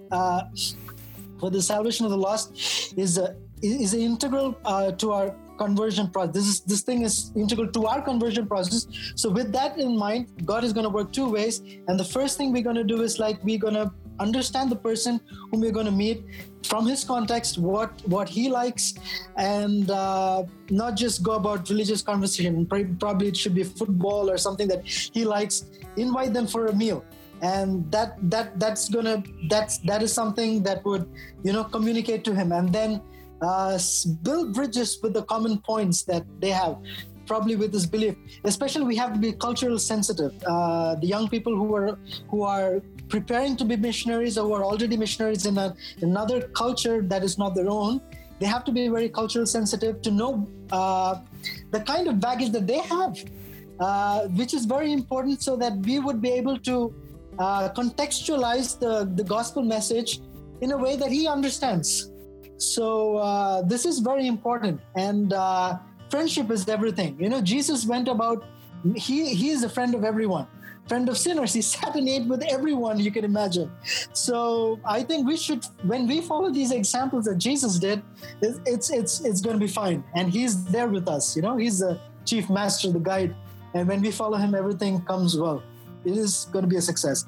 for 1.40 1.50
the 1.50 1.61
salvation 1.61 2.06
of 2.06 2.12
the 2.12 2.16
lost, 2.18 2.94
is, 2.97 3.18
a, 3.18 3.35
is 3.61 3.92
integral 3.92 4.52
to 4.99 5.11
our 5.11 5.35
conversion 5.61 6.11
process. 6.11 6.35
This 6.35 6.47
is 6.52 6.61
this 6.73 6.83
thing 6.88 7.02
is 7.09 7.33
integral 7.37 7.71
to 7.76 7.87
our 7.87 8.02
conversion 8.11 8.47
process. 8.52 8.87
So 9.23 9.31
with 9.38 9.52
that 9.52 9.79
in 9.87 9.97
mind, 9.97 10.47
God 10.52 10.64
is 10.69 10.73
going 10.73 10.88
to 10.90 10.95
work 10.99 11.12
two 11.12 11.29
ways. 11.37 11.61
And 11.88 12.00
the 12.05 12.09
first 12.17 12.38
thing 12.38 12.52
we're 12.52 12.69
going 12.71 12.83
to 12.85 12.88
do 12.95 13.02
is 13.09 13.19
like 13.25 13.43
we're 13.50 13.64
going 13.67 13.81
to 13.83 13.90
understand 14.21 14.71
the 14.71 14.76
person 14.76 15.21
whom 15.50 15.61
we're 15.61 15.76
going 15.79 15.90
to 15.90 15.99
meet 16.05 16.25
from 16.71 16.87
his 16.87 17.05
context 17.05 17.59
what 17.59 18.02
what 18.14 18.29
he 18.29 18.49
likes 18.55 18.95
and 19.37 19.90
uh, 19.90 20.43
not 20.83 20.97
just 21.02 21.23
go 21.29 21.33
about 21.33 21.71
religious 21.71 22.02
conversation 22.02 22.67
probably 23.05 23.29
it 23.29 23.37
should 23.37 23.55
be 23.55 23.64
football 23.64 24.31
or 24.31 24.37
something 24.37 24.69
that 24.69 24.85
he 24.87 25.25
likes 25.25 25.64
invite 25.97 26.35
them 26.35 26.47
for 26.47 26.67
a 26.67 26.75
meal 26.83 27.02
and 27.43 27.90
that 27.90 28.19
that 28.35 28.59
that's 28.61 28.88
gonna 28.88 29.23
that's 29.49 29.79
that 29.79 30.02
is 30.02 30.12
something 30.12 30.62
that 30.62 30.85
would 30.85 31.09
you 31.43 31.52
know 31.52 31.64
communicate 31.64 32.23
to 32.29 32.35
him 32.35 32.52
and 32.52 32.79
then 32.79 33.00
uh, 33.42 33.78
build 34.23 34.54
bridges 34.54 34.99
with 35.02 35.12
the 35.14 35.23
common 35.25 35.59
points 35.59 36.02
that 36.02 36.25
they 36.40 36.50
have 36.50 36.76
probably 37.26 37.54
with 37.54 37.70
this 37.70 37.87
belief 37.87 38.16
especially 38.44 38.85
we 38.85 38.97
have 38.97 39.12
to 39.12 39.18
be 39.18 39.32
cultural 39.32 39.78
sensitive 39.78 40.32
uh, 40.47 40.94
the 40.97 41.06
young 41.06 41.28
people 41.28 41.54
who 41.54 41.75
are 41.75 41.99
who 42.28 42.42
are 42.42 42.82
preparing 43.11 43.56
to 43.56 43.64
be 43.64 43.76
missionaries 43.76 44.38
or 44.38 44.47
who 44.47 44.54
are 44.54 44.64
already 44.64 44.97
missionaries 44.97 45.44
in 45.44 45.59
a, 45.59 45.75
another 46.00 46.49
culture 46.62 47.02
that 47.02 47.23
is 47.23 47.37
not 47.37 47.54
their 47.54 47.68
own, 47.68 48.00
they 48.38 48.47
have 48.47 48.64
to 48.64 48.73
be 48.73 48.88
very 48.88 49.09
cultural 49.09 49.44
sensitive 49.44 50.00
to 50.00 50.11
know 50.11 50.49
uh, 50.73 51.16
the 51.73 51.80
kind 51.80 52.09
of 52.09 52.20
baggage 52.20 52.52
that 52.52 52.66
they 52.66 52.78
have, 52.78 53.18
uh, 53.80 54.28
which 54.28 54.54
is 54.54 54.64
very 54.64 54.92
important 54.92 55.42
so 55.42 55.56
that 55.56 55.76
we 55.78 55.99
would 55.99 56.23
be 56.23 56.30
able 56.30 56.59
to 56.59 56.94
uh, 57.38 57.68
contextualize 57.70 58.78
the, 58.78 59.11
the 59.16 59.25
gospel 59.25 59.62
message 59.62 60.20
in 60.62 60.73
a 60.73 60.76
way 60.76 60.97
that 60.97 61.11
he 61.11 61.26
understands. 61.26 62.11
So 62.61 63.17
uh, 63.17 63.62
this 63.62 63.87
is 63.87 63.99
very 63.99 64.26
important. 64.26 64.81
And 64.95 65.33
uh, 65.33 65.79
friendship 66.11 66.50
is 66.50 66.69
everything. 66.69 67.21
You 67.21 67.29
know, 67.29 67.40
Jesus 67.40 67.87
went 67.87 68.07
about, 68.07 68.45
he, 68.95 69.35
he 69.35 69.50
is 69.50 69.64
a 69.64 69.69
friend 69.69 69.95
of 69.95 70.05
everyone 70.05 70.47
friend 70.90 71.09
of 71.09 71.17
sinners. 71.17 71.55
He 71.55 71.62
sat 71.75 71.95
and 71.95 72.09
ate 72.09 72.26
with 72.26 72.43
everyone 72.57 72.99
you 72.99 73.12
can 73.17 73.25
imagine. 73.25 73.71
So 74.12 74.81
I 74.85 75.02
think 75.09 75.26
we 75.26 75.37
should, 75.37 75.64
when 75.93 76.07
we 76.07 76.21
follow 76.21 76.50
these 76.50 76.73
examples 76.73 77.25
that 77.26 77.38
Jesus 77.38 77.79
did, 77.79 78.02
it's 78.43 78.90
it's 78.90 79.14
it's 79.29 79.40
going 79.40 79.57
to 79.59 79.64
be 79.69 79.73
fine. 79.83 80.02
And 80.17 80.25
He's 80.37 80.55
there 80.75 80.88
with 80.97 81.07
us. 81.17 81.37
You 81.37 81.43
know, 81.47 81.57
He's 81.57 81.79
the 81.79 81.93
chief 82.29 82.50
master, 82.50 82.90
the 82.90 83.05
guide. 83.12 83.33
And 83.75 83.87
when 83.90 84.00
we 84.07 84.11
follow 84.11 84.38
Him, 84.45 84.52
everything 84.62 84.95
comes 85.12 85.38
well. 85.38 85.62
It 86.05 86.17
is 86.25 86.49
going 86.52 86.64
to 86.67 86.71
be 86.75 86.79
a 86.83 86.87
success. 86.90 87.19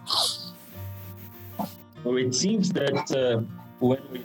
Well, 2.05 2.17
it 2.17 2.35
seems 2.35 2.73
that 2.73 3.07
uh, 3.15 3.47
when 3.79 4.03
we 4.11 4.21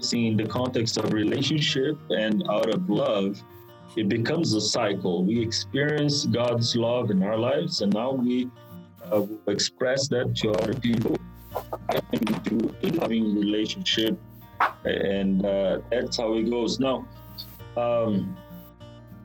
see 0.00 0.26
in 0.28 0.36
the 0.36 0.46
context 0.46 0.96
of 0.98 1.12
relationship 1.12 1.98
and 2.10 2.44
out 2.50 2.68
of 2.68 2.88
love, 2.88 3.42
it 3.96 4.08
becomes 4.08 4.54
a 4.54 4.60
cycle. 4.60 5.24
We 5.24 5.40
experience 5.40 6.26
God's 6.26 6.74
love 6.76 7.10
in 7.10 7.22
our 7.22 7.38
lives, 7.38 7.80
and 7.80 7.92
now 7.92 8.12
we 8.12 8.50
uh, 9.10 9.22
express 9.46 10.08
that 10.08 10.34
to 10.36 10.50
other 10.50 10.74
people 10.74 11.16
into 12.12 12.74
a 12.82 12.88
loving 12.90 13.34
relationship, 13.34 14.18
and 14.84 15.44
uh, 15.44 15.78
that's 15.90 16.16
how 16.16 16.34
it 16.34 16.50
goes. 16.50 16.80
Now, 16.80 17.06
um, 17.76 18.36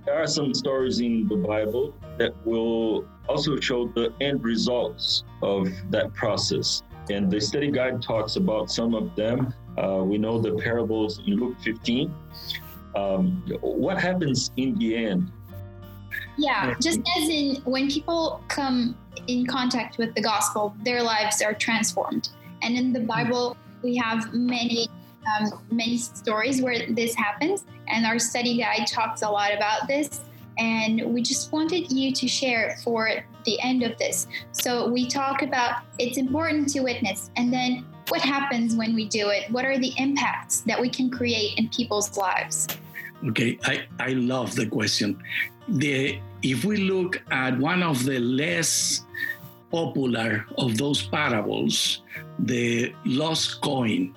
there 0.06 0.22
are 0.22 0.28
some 0.28 0.54
stories 0.54 1.00
in 1.00 1.28
the 1.28 1.36
Bible 1.36 1.94
that 2.18 2.34
will 2.46 3.08
also 3.28 3.60
show 3.60 3.88
the 3.88 4.14
end 4.22 4.44
results 4.44 5.24
of 5.42 5.70
that 5.92 6.14
process. 6.14 6.84
And 7.10 7.32
the 7.32 7.40
study 7.40 7.72
guide 7.72 8.02
talks 8.02 8.36
about 8.36 8.70
some 8.72 8.94
of 8.94 9.16
them. 9.16 9.54
Uh, 9.80 10.04
we 10.04 10.18
know 10.18 10.40
the 10.40 10.56
parables 10.56 11.20
in 11.26 11.36
Luke 11.36 11.56
15. 11.62 12.14
Um, 12.96 13.44
what 13.62 13.98
happens 13.98 14.52
in 14.58 14.76
the 14.76 14.96
end? 14.96 15.32
Yeah, 16.38 16.76
just 16.82 17.00
as 17.18 17.30
in 17.30 17.56
when 17.64 17.90
people 17.90 18.44
come 18.48 18.98
in 19.28 19.46
contact 19.46 19.98
with 19.98 20.14
the 20.16 20.22
gospel, 20.22 20.76
their 20.84 21.02
lives 21.02 21.42
are 21.42 21.54
transformed. 21.54 22.30
And 22.62 22.76
in 22.76 22.92
the 22.92 23.00
Bible, 23.00 23.56
we 23.82 23.96
have 23.98 24.34
many 24.34 24.90
um, 25.38 25.62
many 25.70 25.98
stories 25.98 26.62
where 26.62 26.90
this 26.90 27.14
happens, 27.14 27.66
and 27.88 28.06
our 28.06 28.20
study 28.20 28.58
guide 28.58 28.88
talks 28.88 29.22
a 29.22 29.30
lot 29.30 29.54
about 29.54 29.88
this. 29.88 30.22
And 30.58 31.14
we 31.14 31.22
just 31.22 31.52
wanted 31.52 31.92
you 31.92 32.12
to 32.14 32.28
share 32.28 32.78
for 32.84 33.24
the 33.46 33.62
end 33.62 33.84
of 33.84 33.98
this. 33.98 34.28
So 34.52 34.90
we 34.90 35.08
talk 35.08 35.42
about 35.42 35.84
it's 36.00 36.18
important 36.18 36.70
to 36.70 36.82
witness, 36.82 37.32
and 37.36 37.54
then 37.54 37.86
what 38.10 38.22
happens 38.22 38.76
when 38.76 38.94
we 38.94 39.06
do 39.08 39.30
it? 39.30 39.50
What 39.52 39.66
are 39.66 39.78
the 39.78 39.94
impacts 39.98 40.62
that 40.62 40.80
we 40.80 40.90
can 40.90 41.10
create 41.10 41.58
in 41.58 41.70
people's 41.70 42.18
lives? 42.18 42.68
Okay, 43.28 43.60
I, 43.64 43.84
I 44.00 44.10
love 44.14 44.56
the 44.56 44.66
question. 44.66 45.22
The 45.68 46.20
if 46.42 46.64
we 46.64 46.78
look 46.78 47.22
at 47.32 47.58
one 47.60 47.84
of 47.84 48.06
the 48.06 48.20
less 48.20 49.04
popular 49.72 50.46
of 50.58 50.78
those 50.78 51.04
parables, 51.04 52.02
the 52.40 52.94
lost 53.06 53.62
coin, 53.62 54.16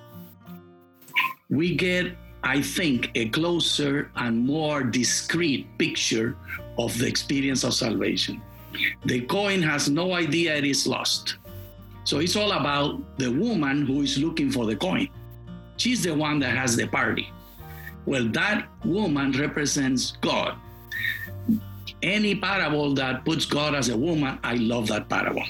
we 1.49 1.75
get, 1.75 2.15
I 2.43 2.61
think, 2.61 3.11
a 3.15 3.29
closer 3.29 4.09
and 4.15 4.45
more 4.45 4.83
discreet 4.83 5.67
picture 5.77 6.35
of 6.77 6.97
the 6.97 7.07
experience 7.07 7.63
of 7.63 7.73
salvation. 7.73 8.41
The 9.05 9.21
coin 9.21 9.61
has 9.61 9.89
no 9.89 10.13
idea 10.13 10.55
it 10.55 10.65
is 10.65 10.87
lost. 10.87 11.37
So 12.03 12.19
it's 12.19 12.35
all 12.35 12.51
about 12.51 13.17
the 13.17 13.31
woman 13.31 13.85
who 13.85 14.01
is 14.01 14.17
looking 14.17 14.51
for 14.51 14.65
the 14.65 14.75
coin. 14.75 15.09
She's 15.77 16.03
the 16.03 16.13
one 16.13 16.39
that 16.39 16.55
has 16.55 16.75
the 16.75 16.87
party. 16.87 17.31
Well, 18.05 18.27
that 18.29 18.67
woman 18.83 19.31
represents 19.31 20.17
God. 20.21 20.57
Any 22.01 22.35
parable 22.35 22.93
that 22.95 23.23
puts 23.23 23.45
God 23.45 23.75
as 23.75 23.87
a 23.87 23.97
woman, 23.97 24.37
I 24.43 24.55
love 24.55 24.87
that 24.89 25.07
parable. 25.07 25.45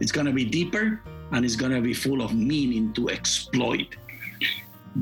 It's 0.00 0.10
going 0.10 0.26
to 0.26 0.32
be 0.32 0.44
deeper 0.44 1.00
and 1.30 1.44
it's 1.44 1.54
going 1.54 1.72
to 1.72 1.80
be 1.80 1.94
full 1.94 2.22
of 2.22 2.34
meaning 2.34 2.92
to 2.94 3.08
exploit. 3.08 3.94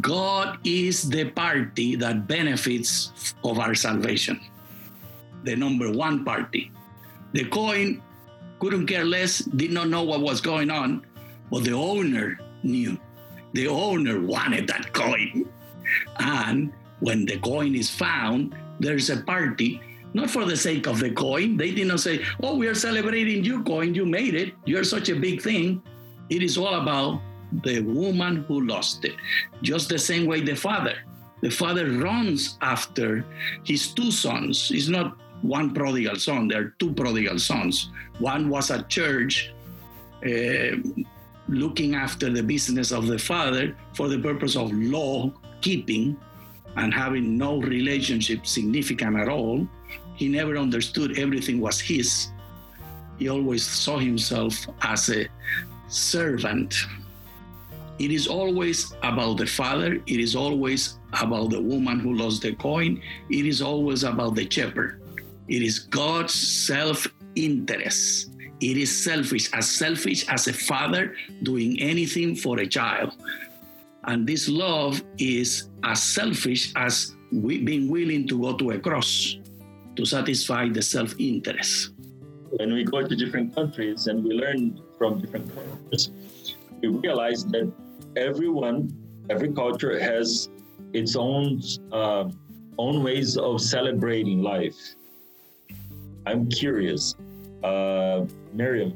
God 0.03 0.59
is 0.65 1.09
the 1.09 1.31
party 1.31 1.97
that 1.97 2.29
benefits 2.29 3.35
of 3.43 3.59
our 3.59 3.75
salvation. 3.75 4.39
The 5.45 5.57
number 5.57 5.91
one 5.91 6.25
party. 6.25 6.71
The 7.33 7.45
coin 7.47 8.03
couldn't 8.59 8.87
care 8.87 9.05
less, 9.05 9.39
did 9.39 9.73
not 9.73 9.89
know 9.89 10.03
what 10.03 10.21
was 10.21 10.41
going 10.41 10.71
on, 10.71 11.05
but 11.51 11.65
the 11.65 11.73
owner 11.73 12.39
knew. 12.63 12.99
The 13.53 13.69
owner 13.69 14.21
wanted 14.21 14.67
that 14.69 14.93
coin. 14.93 15.49
And 16.19 16.73
when 17.01 17.25
the 17.25 17.39
coin 17.39 17.75
is 17.75 17.91
found, 17.91 18.55
there's 18.81 19.11
a 19.11 19.23
party, 19.23 19.81
not 20.13 20.31
for 20.31 20.45
the 20.45 20.57
sake 20.57 20.87
of 20.87 21.01
the 21.01 21.11
coin. 21.11 21.57
They 21.57 21.73
did 21.73 21.87
not 21.87 22.01
say, 22.01 22.25
Oh, 22.43 22.57
we 22.57 22.67
are 22.69 22.75
celebrating 22.75 23.45
your 23.45 23.63
coin, 23.63 23.95
you 23.95 24.05
made 24.05 24.35
it, 24.35 24.55
you're 24.65 24.85
such 24.85 25.09
a 25.09 25.17
big 25.17 25.43
thing. 25.43 25.83
It 26.29 26.43
is 26.43 26.59
all 26.59 26.75
about 26.75 27.21
the 27.65 27.81
woman 27.81 28.45
who 28.47 28.67
lost 28.67 29.05
it. 29.05 29.17
Just 29.63 29.89
the 29.89 29.99
same 29.99 30.27
way 30.27 30.41
the 30.41 30.55
father. 30.55 30.97
The 31.41 31.51
father 31.51 31.91
runs 31.91 32.59
after 32.61 33.25
his 33.65 33.95
two 33.95 34.11
sons. 34.11 34.71
It's 34.75 34.89
not 34.89 35.17
one 35.43 35.73
prodigal 35.73 36.17
son, 36.17 36.49
there 36.49 36.61
are 36.63 36.75
two 36.79 36.93
prodigal 36.93 37.39
sons. 37.39 37.91
One 38.19 38.49
was 38.49 38.71
at 38.71 38.89
church. 38.89 39.53
Uh, 40.25 40.77
looking 41.49 41.95
after 41.95 42.31
the 42.31 42.43
business 42.43 42.93
of 42.93 43.07
the 43.07 43.19
father 43.19 43.75
for 43.95 44.09
the 44.09 44.19
purpose 44.19 44.55
of 44.57 44.71
law 44.73 45.33
keeping 45.61 46.17
and 46.77 46.93
having 46.93 47.37
no 47.39 47.61
relationship 47.61 48.47
significant 48.47 49.17
at 49.17 49.29
all. 49.29 49.67
He 50.15 50.29
never 50.29 50.57
understood 50.57 51.19
everything 51.19 51.61
was 51.61 51.81
his. 51.81 52.29
He 53.19 53.29
always 53.29 53.65
saw 53.65 53.99
himself 53.99 54.55
as 54.83 55.09
a 55.11 55.27
servant. 55.89 56.75
It 57.99 58.13
is 58.13 58.29
always 58.29 58.95
about 59.03 59.39
the 59.39 59.47
father, 59.47 59.95
it 60.07 60.21
is 60.21 60.37
always 60.37 60.99
about 61.21 61.51
the 61.51 61.61
woman 61.61 61.99
who 61.99 62.15
lost 62.15 62.43
the 62.43 62.55
coin, 62.55 63.03
it 63.29 63.47
is 63.47 63.61
always 63.61 64.05
about 64.05 64.37
the 64.37 64.49
shepherd. 64.49 65.01
It 65.49 65.63
is 65.63 65.79
God's 65.79 66.35
self 66.35 67.07
interest. 67.35 68.31
It 68.61 68.77
is 68.77 68.91
selfish, 68.91 69.51
as 69.53 69.71
selfish 69.71 70.29
as 70.29 70.49
a 70.49 70.53
father 70.53 71.15
doing 71.43 71.81
anything 71.81 72.35
for 72.35 72.59
a 72.59 72.67
child. 72.67 73.15
And 74.05 74.27
this 74.27 74.49
love 74.49 75.03
is 75.19 75.71
as 75.85 76.03
selfish 76.03 76.73
as 76.77 77.15
we 77.33 77.63
being 77.63 77.89
willing 77.89 78.27
to 78.29 78.41
go 78.41 78.57
to 78.57 78.71
a 78.71 78.79
cross 78.79 79.39
to 79.97 80.05
satisfy 80.05 80.69
the 80.69 80.83
self 80.83 81.15
interest. 81.19 81.93
When 82.51 82.73
we 82.73 82.85
go 82.85 83.07
to 83.07 83.15
different 83.17 83.55
countries 83.55 84.07
and 84.07 84.25
we 84.25 84.31
learn 84.33 84.81
from 84.97 85.21
different 85.21 85.53
cultures, 85.55 86.11
we 86.81 86.89
realize 86.89 87.45
that 87.47 87.71
everyone, 88.17 88.93
every 89.29 89.53
culture 89.53 89.99
has 89.99 90.49
its 90.93 91.17
own 91.17 91.61
uh, 91.93 92.31
own 92.79 93.03
ways 93.03 93.37
of 93.37 93.61
celebrating 93.61 94.43
life. 94.43 94.77
I'm 96.29 96.47
curious, 96.51 97.15
uh, 97.65 98.27
Miriam, 98.53 98.93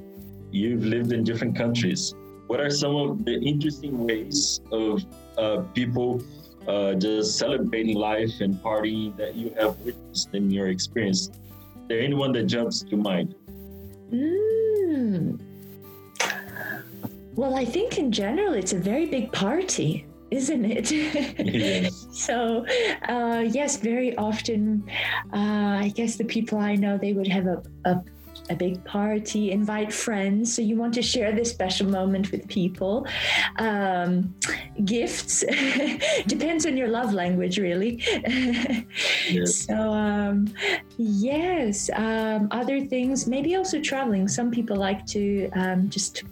you've 0.51 0.85
lived 0.85 1.13
in 1.15 1.25
different 1.25 1.57
countries. 1.57 2.15
What 2.47 2.61
are 2.61 2.69
some 2.69 2.95
of 2.95 3.25
the 3.25 3.41
interesting 3.41 4.07
ways 4.07 4.61
of 4.71 5.03
uh, 5.39 5.63
people 5.73 6.23
uh, 6.69 6.93
just 6.93 7.39
celebrating 7.39 7.97
life 7.97 8.43
and 8.43 8.57
partying 8.57 9.17
that 9.17 9.35
you 9.35 9.49
have 9.59 9.79
witnessed 9.81 10.29
in 10.35 10.51
your 10.51 10.69
experience? 10.69 11.31
Is 11.31 11.89
there 11.89 12.01
anyone 12.01 12.33
that 12.33 12.43
jumps 12.43 12.83
to 12.83 12.97
mind? 12.99 13.35
Mm. 14.13 15.41
Well, 17.35 17.55
I 17.57 17.65
think 17.65 17.97
in 17.97 18.13
general 18.13 18.53
it's 18.53 18.75
a 18.75 18.79
very 18.79 19.07
big 19.07 19.33
party, 19.33 20.05
isn't 20.33 20.65
it? 20.65 20.91
Yes. 20.91 22.07
so, 22.13 22.65
uh, 23.09 23.45
yes, 23.47 23.77
very 23.77 24.17
often, 24.17 24.85
uh, 25.33 25.85
I 25.87 25.93
guess 25.95 26.17
the 26.17 26.25
people 26.25 26.59
I 26.59 26.75
know 26.75 26.99
they 26.99 27.13
would 27.13 27.29
have 27.29 27.47
a, 27.47 27.63
a 27.85 28.03
a 28.51 28.57
big 28.57 28.85
party, 28.85 29.51
invite 29.51 29.93
friends. 29.93 30.55
So 30.55 30.63
you 30.63 30.77
want 30.77 30.95
to 30.95 31.03
share 31.03 31.33
this 31.33 31.51
special 31.51 31.89
moment 31.89 32.33
with 32.33 32.47
people. 32.49 33.07
Um, 33.59 34.35
gifts 34.85 35.41
depends 36.27 36.67
on 36.67 36.77
your 36.77 36.89
love 36.89 37.13
language, 37.13 37.59
really. 37.59 38.03
Yes. 39.31 39.67
So 39.67 39.75
um, 39.75 40.53
yes, 40.99 41.89
um, 41.95 42.49
other 42.51 42.81
things. 42.87 43.27
Maybe 43.27 43.55
also 43.55 43.81
traveling. 43.81 44.27
Some 44.29 44.51
people 44.51 44.77
like 44.77 45.07
to 45.07 45.49
um, 45.55 45.89
just 45.89 46.25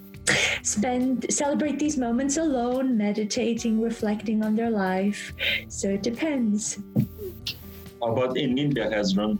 spend 0.62 1.26
celebrate 1.32 1.78
these 1.78 1.96
moments 1.96 2.36
alone, 2.36 2.96
meditating, 2.96 3.80
reflecting 3.80 4.42
on 4.44 4.54
their 4.54 4.70
life. 4.70 5.32
So 5.68 5.88
it 5.90 6.02
depends. 6.02 6.78
How 8.00 8.12
about 8.12 8.36
in 8.36 8.58
India, 8.58 8.88
Hezron? 8.88 9.38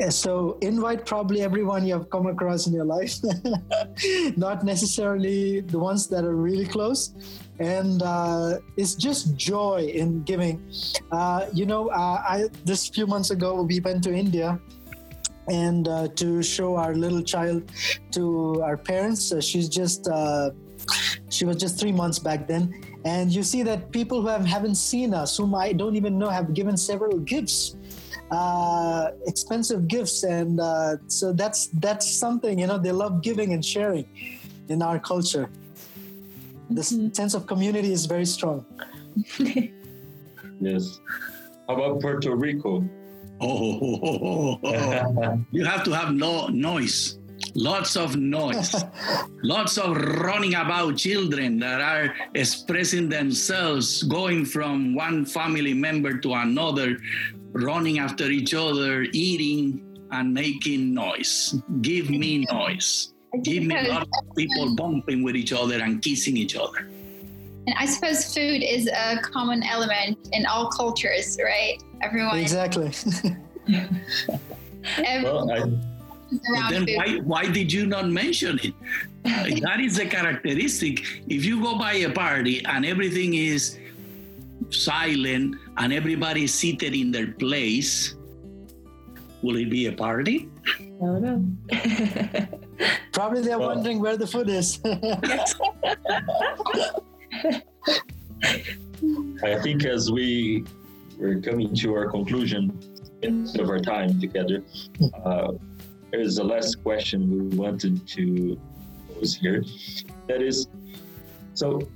Yeah, 0.00 0.08
so 0.08 0.58
invite 0.60 1.06
probably 1.06 1.42
everyone 1.42 1.86
you 1.86 1.94
have 1.94 2.10
come 2.10 2.26
across 2.26 2.66
in 2.66 2.72
your 2.72 2.84
life, 2.84 3.14
not 4.36 4.64
necessarily 4.64 5.60
the 5.60 5.78
ones 5.78 6.08
that 6.08 6.24
are 6.24 6.34
really 6.34 6.66
close. 6.66 7.14
And 7.60 8.02
uh, 8.02 8.58
it's 8.76 8.96
just 8.96 9.36
joy 9.36 9.86
in 9.94 10.24
giving. 10.24 10.60
Uh, 11.12 11.46
you 11.52 11.66
know, 11.66 11.88
uh, 11.90 12.20
I 12.26 12.48
this 12.64 12.88
few 12.88 13.06
months 13.06 13.30
ago 13.30 13.62
we 13.62 13.78
went 13.78 14.02
to 14.04 14.12
India 14.12 14.58
and 15.48 15.88
uh, 15.88 16.08
to 16.16 16.42
show 16.42 16.76
our 16.76 16.94
little 16.94 17.22
child 17.22 17.70
to 18.12 18.62
our 18.62 18.76
parents. 18.76 19.32
Uh, 19.32 19.40
she's 19.40 19.68
just 19.68 20.08
uh, 20.08 20.50
she 21.30 21.44
was 21.44 21.56
just 21.56 21.78
three 21.78 21.92
months 21.92 22.18
back 22.18 22.46
then, 22.46 22.74
and 23.04 23.30
you 23.30 23.42
see 23.42 23.62
that 23.62 23.90
people 23.90 24.20
who 24.22 24.28
have, 24.28 24.44
haven't 24.44 24.76
seen 24.76 25.14
us, 25.14 25.36
whom 25.36 25.54
I 25.54 25.72
don't 25.72 25.96
even 25.96 26.18
know, 26.18 26.28
have 26.28 26.54
given 26.54 26.76
several 26.76 27.18
gifts 27.18 27.76
uh, 28.30 29.10
expensive 29.26 29.86
gifts, 29.88 30.24
and 30.24 30.60
uh, 30.60 30.96
so 31.06 31.32
that's 31.32 31.68
that's 31.80 32.08
something 32.08 32.58
you 32.58 32.66
know 32.66 32.78
they 32.78 32.92
love 32.92 33.22
giving 33.22 33.52
and 33.52 33.64
sharing 33.64 34.06
in 34.68 34.82
our 34.82 34.98
culture. 34.98 35.48
This 36.70 36.88
sense 37.12 37.34
of 37.34 37.46
community 37.46 37.92
is 37.92 38.06
very 38.06 38.26
strong. 38.26 38.64
Yes. 40.60 41.00
How 41.66 41.74
about 41.74 42.00
Puerto 42.00 42.34
Rico? 42.36 42.88
Oh, 43.46 44.58
you 45.50 45.64
have 45.64 45.84
to 45.84 45.92
have 45.92 46.12
no 46.12 46.48
noise 46.48 47.18
lots 47.54 47.96
of 47.96 48.16
noise, 48.16 48.74
lots 49.42 49.78
of 49.78 49.96
running 49.96 50.54
about 50.54 50.96
children 50.96 51.58
that 51.58 51.80
are 51.80 52.14
expressing 52.34 53.08
themselves, 53.08 54.02
going 54.04 54.44
from 54.44 54.94
one 54.94 55.24
family 55.24 55.74
member 55.74 56.18
to 56.18 56.34
another, 56.34 56.98
running 57.52 57.98
after 57.98 58.30
each 58.30 58.54
other, 58.54 59.02
eating 59.12 59.82
and 60.10 60.32
making 60.32 60.94
noise. 60.94 61.54
Give 61.80 62.10
me 62.10 62.46
noise. 62.50 63.12
Give 63.42 63.64
me 63.64 63.88
lots 63.88 64.10
of 64.22 64.36
people 64.36 64.74
bumping 64.76 65.22
with 65.22 65.34
each 65.36 65.52
other 65.52 65.76
and 65.82 66.00
kissing 66.00 66.36
each 66.36 66.56
other. 66.56 66.88
And 67.66 67.74
I 67.78 67.86
suppose 67.86 68.32
food 68.34 68.62
is 68.62 68.88
a 68.88 69.18
common 69.22 69.62
element 69.62 70.28
in 70.32 70.44
all 70.44 70.68
cultures, 70.68 71.38
right? 71.42 71.82
Everyone. 72.04 72.38
Exactly. 72.38 72.90
Well, 75.22 75.50
I, 75.50 75.60
But 75.64 76.68
then 76.68 76.84
why, 76.96 77.08
why 77.24 77.44
did 77.50 77.72
you 77.72 77.86
not 77.86 78.10
mention 78.10 78.60
it? 78.62 78.74
that 79.62 79.80
is 79.80 79.98
a 79.98 80.04
characteristic. 80.04 81.00
If 81.26 81.42
you 81.46 81.62
go 81.62 81.78
by 81.78 81.94
a 82.04 82.10
party 82.10 82.62
and 82.66 82.84
everything 82.84 83.32
is 83.32 83.78
silent 84.68 85.56
and 85.78 85.92
everybody 85.94 86.44
is 86.44 86.52
seated 86.52 86.92
in 86.94 87.10
their 87.12 87.28
place, 87.32 88.14
will 89.42 89.56
it 89.56 89.70
be 89.70 89.86
a 89.86 89.92
party? 89.92 90.50
No, 91.00 91.18
no. 91.18 91.42
Probably 93.12 93.40
they're 93.40 93.58
Well- 93.58 93.68
wondering 93.74 94.00
where 94.00 94.18
the 94.18 94.26
food 94.26 94.50
is. 94.50 94.78
I 99.42 99.58
think 99.62 99.84
as 99.84 100.10
we 100.12 100.64
we're 101.18 101.40
coming 101.40 101.74
to 101.74 101.94
our 101.94 102.10
conclusion 102.10 102.78
of 103.58 103.68
our 103.68 103.78
time 103.78 104.20
together, 104.20 104.62
uh, 105.24 105.52
there's 106.10 106.38
a 106.38 106.44
last 106.44 106.82
question 106.82 107.50
we 107.50 107.56
wanted 107.56 108.06
to 108.06 108.60
pose 109.08 109.34
here. 109.34 109.64
That 110.28 110.42
is, 110.42 110.68
so 111.54 111.88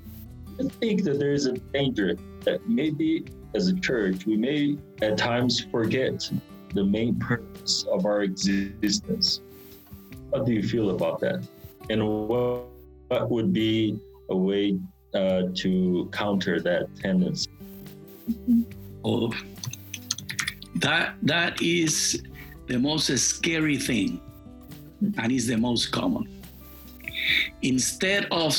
I 0.59 0.65
think 0.81 1.05
that 1.05 1.19
there 1.19 1.33
is 1.33 1.47
a 1.47 1.53
danger 1.53 2.17
that 2.45 2.67
maybe 2.69 3.25
as 3.55 3.69
a 3.69 3.75
church 3.81 4.27
we 4.27 4.37
may 4.37 4.77
at 5.03 5.17
times 5.17 5.65
forget 5.71 6.31
the 6.75 6.85
main 6.85 7.19
purpose 7.19 7.85
of 7.91 8.07
our 8.07 8.23
existence. 8.23 9.41
How 10.33 10.43
do 10.43 10.53
you 10.53 10.63
feel 10.63 10.91
about 10.91 11.21
that? 11.21 11.47
And 11.91 12.07
what, 12.07 12.65
what 13.09 13.31
would 13.31 13.53
be 13.53 13.99
a 14.31 14.37
way 14.37 14.79
uh, 15.15 15.43
to 15.55 16.09
counter 16.13 16.61
that 16.61 16.95
tendency? 16.97 17.51
Oh, 19.05 19.33
that 20.77 21.15
that 21.23 21.63
is 21.63 22.23
the 22.67 22.79
most 22.79 23.17
scary 23.19 23.79
thing, 23.79 24.21
and 25.19 25.33
is 25.33 25.47
the 25.47 25.57
most 25.57 25.91
common. 25.93 26.29
Instead 27.63 28.27
of 28.31 28.57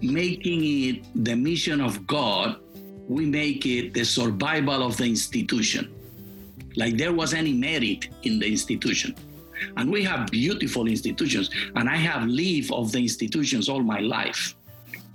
making 0.00 0.64
it 0.64 1.24
the 1.24 1.34
mission 1.34 1.80
of 1.80 2.06
God, 2.06 2.56
we 3.08 3.26
make 3.26 3.66
it 3.66 3.94
the 3.94 4.04
survival 4.04 4.82
of 4.82 4.96
the 4.96 5.04
institution. 5.04 5.92
Like 6.76 6.96
there 6.96 7.12
was 7.12 7.34
any 7.34 7.52
merit 7.52 8.08
in 8.22 8.38
the 8.38 8.46
institution. 8.46 9.14
And 9.76 9.90
we 9.90 10.02
have 10.04 10.30
beautiful 10.30 10.88
institutions, 10.88 11.50
and 11.76 11.88
I 11.88 11.96
have 11.96 12.26
lived 12.26 12.72
of 12.72 12.90
the 12.90 12.98
institutions 12.98 13.68
all 13.68 13.82
my 13.82 14.00
life. 14.00 14.54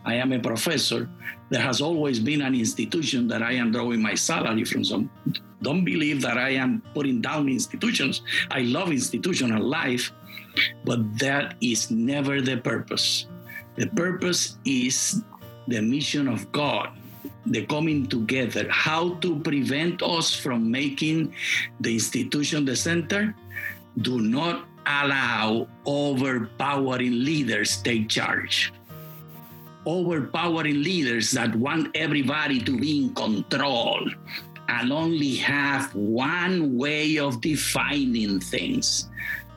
I 0.08 0.16
am 0.16 0.32
a 0.32 0.40
professor. 0.40 1.10
There 1.50 1.62
has 1.62 1.82
always 1.82 2.18
been 2.18 2.42
an 2.42 2.56
institution 2.56 3.28
that 3.28 3.44
I 3.44 3.60
am 3.60 3.74
drawing 3.74 4.02
my 4.02 4.16
salary 4.16 4.64
from. 4.64 4.86
So 4.86 5.04
don't 5.62 5.84
believe 5.84 6.22
that 6.22 6.38
I 6.38 6.52
am 6.56 6.82
putting 6.96 7.20
down 7.20 7.50
institutions. 7.50 8.22
I 8.50 8.62
love 8.62 8.90
institutional 8.90 9.62
life, 9.62 10.14
but 10.86 11.04
that 11.20 11.56
is 11.60 11.92
never 11.92 12.40
the 12.40 12.56
purpose. 12.56 13.28
The 13.76 13.88
purpose 13.88 14.56
is 14.64 15.24
the 15.68 15.82
mission 15.82 16.30
of 16.30 16.50
God, 16.54 16.96
the 17.46 17.66
coming 17.66 18.08
together, 18.08 18.66
how 18.72 19.20
to 19.20 19.36
prevent 19.44 20.02
us 20.02 20.34
from 20.34 20.72
making 20.72 21.36
the 21.82 22.00
institution 22.00 22.64
the 22.64 22.78
center. 22.78 23.36
Do 24.00 24.22
not 24.22 24.64
allow 24.88 25.68
overpowering 25.86 27.12
leaders 27.12 27.84
take 27.84 28.08
charge 28.08 28.72
overpowering 29.88 30.84
leaders 30.84 31.32
that 31.32 31.56
want 31.56 31.96
everybody 31.96 32.60
to 32.60 32.78
be 32.78 33.06
in 33.06 33.16
control 33.16 34.06
and 34.68 34.92
only 34.92 35.36
have 35.36 35.96
one 35.96 36.78
way 36.78 37.18
of 37.18 37.40
defining 37.40 38.40
things. 38.40 39.10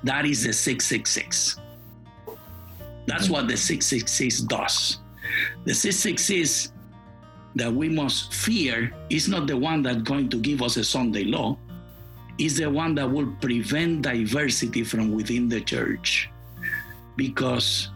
That 0.05 0.25
is 0.25 0.45
the 0.45 0.53
666. 0.53 1.59
That's 3.07 3.29
what 3.29 3.49
the 3.49 3.57
666 3.57 4.43
does. 4.43 4.99
The 5.65 5.75
666 5.75 6.73
that 7.57 7.73
we 7.73 7.89
must 7.89 8.33
fear 8.33 8.95
is 9.11 9.29
not 9.29 9.49
the 9.49 9.57
one 9.57 9.83
that's 9.83 10.03
going 10.03 10.29
to 10.29 10.39
give 10.39 10.63
us 10.63 10.77
a 10.77 10.85
Sunday 10.85 11.25
law, 11.25 11.59
is 12.39 12.57
the 12.57 12.71
one 12.71 12.95
that 12.95 13.11
will 13.11 13.35
prevent 13.41 14.03
diversity 14.03 14.85
from 14.85 15.11
within 15.13 15.49
the 15.49 15.61
church. 15.61 16.31
Because 17.17 17.91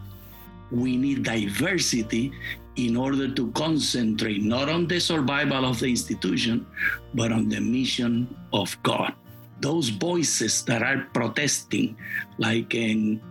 we 0.75 0.97
need 0.97 1.23
diversity 1.23 2.33
in 2.75 2.97
order 2.97 3.31
to 3.31 3.51
concentrate 3.51 4.43
not 4.43 4.67
on 4.67 4.87
the 4.87 4.99
survival 4.99 5.63
of 5.63 5.79
the 5.79 5.87
institution, 5.87 6.67
but 7.13 7.31
on 7.31 7.47
the 7.47 7.59
mission 7.59 8.27
of 8.51 8.75
God. 8.83 9.13
Those 9.61 9.89
voices 9.89 10.63
that 10.65 10.83
are 10.83 11.07
protesting, 11.13 11.95
like 12.37 12.75
in 12.75 13.21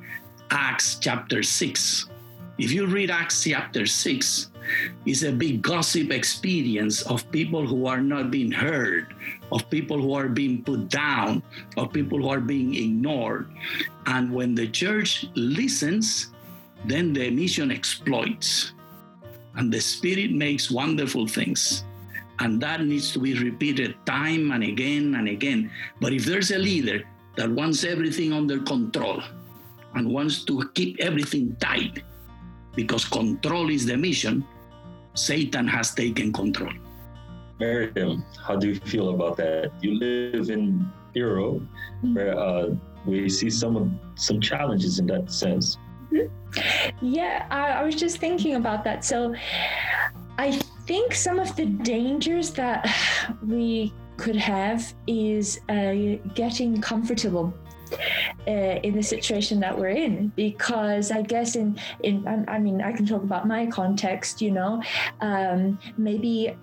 Acts 0.51 0.97
chapter 0.97 1.43
6. 1.43 2.09
If 2.57 2.73
you 2.73 2.87
read 2.87 3.11
Acts 3.11 3.45
chapter 3.45 3.85
6, 3.85 4.51
it's 5.05 5.23
a 5.23 5.33
big 5.33 5.61
gossip 5.61 6.11
experience 6.11 7.03
of 7.03 7.29
people 7.31 7.67
who 7.67 7.87
are 7.87 8.01
not 8.01 8.31
being 8.31 8.53
heard, 8.53 9.13
of 9.53 9.69
people 9.69 10.01
who 10.01 10.15
are 10.15 10.29
being 10.29 10.63
put 10.63 10.89
down, 10.89 11.43
of 11.77 11.93
people 11.93 12.23
who 12.23 12.29
are 12.29 12.41
being 12.41 12.75
ignored. 12.75 13.51
And 14.07 14.33
when 14.33 14.55
the 14.55 14.69
church 14.69 15.27
listens, 15.35 16.34
then 16.85 17.13
the 17.13 17.31
mission 17.31 17.71
exploits. 17.71 18.73
And 19.57 19.73
the 19.73 19.81
spirit 19.81 20.33
makes 20.33 20.71
wonderful 20.71 21.27
things. 21.27 21.85
And 22.41 22.61
that 22.61 22.81
needs 22.81 23.13
to 23.13 23.21
be 23.21 23.39
repeated 23.39 23.95
time 24.05 24.51
and 24.51 24.65
again 24.65 25.15
and 25.15 25.29
again. 25.29 25.71
But 26.01 26.13
if 26.13 26.25
there's 26.25 26.51
a 26.51 26.59
leader 26.59 27.05
that 27.37 27.49
wants 27.51 27.85
everything 27.85 28.33
under 28.33 28.59
control 28.61 29.23
and 29.95 30.13
wants 30.13 30.45
to 30.45 30.69
keep 30.75 30.99
everything 31.01 31.57
tight 31.61 32.03
because 32.75 33.05
control 33.05 33.71
is 33.71 33.87
the 33.87 33.97
mission 33.97 34.45
satan 35.15 35.67
has 35.67 35.95
taken 35.95 36.33
control. 36.33 36.73
Miriam, 37.61 38.25
how 38.45 38.57
do 38.57 38.69
you 38.69 38.81
feel 38.81 39.11
about 39.11 39.37
that? 39.37 39.71
You 39.81 39.95
live 39.95 40.51
in 40.51 40.91
Europe, 41.15 41.63
where 42.03 42.37
uh, 42.37 42.75
we 43.07 43.29
see 43.29 43.49
some 43.49 43.77
of, 43.77 43.91
some 44.17 44.41
challenges 44.41 44.99
in 44.99 45.07
that 45.07 45.31
sense. 45.31 45.79
Yeah, 47.01 47.47
I, 47.51 47.81
I 47.81 47.83
was 47.83 47.97
just 47.97 48.19
thinking 48.19 48.55
about 48.55 48.85
that. 48.85 49.05
So 49.05 49.35
I 50.39 50.53
think 50.87 51.15
some 51.15 51.39
of 51.39 51.55
the 51.57 51.67
dangers 51.67 52.51
that 52.53 52.89
we 53.47 53.93
could 54.17 54.37
have 54.37 54.95
is 55.07 55.61
uh, 55.69 56.17
getting 56.35 56.81
comfortable. 56.81 57.55
Uh, 58.49 58.81
in 58.83 58.95
the 58.95 59.03
situation 59.03 59.61
that 59.61 59.79
we're 59.79 59.89
in, 59.89 60.33
because 60.35 61.13
I 61.13 61.23
guess 61.23 61.55
in 61.55 61.79
in 62.03 62.27
I, 62.27 62.55
I 62.55 62.59
mean 62.59 62.83
I 62.83 62.91
can 62.91 63.07
talk 63.07 63.23
about 63.23 63.47
my 63.47 63.67
context, 63.67 64.43
you 64.43 64.51
know, 64.51 64.83
um, 65.21 65.79
maybe 65.97 66.57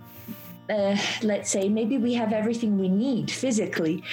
uh, 0.71 0.95
let's 1.21 1.49
say 1.51 1.67
maybe 1.67 1.97
we 1.97 2.13
have 2.13 2.31
everything 2.33 2.77
we 2.77 2.87
need 2.87 3.29
physically 3.29 4.03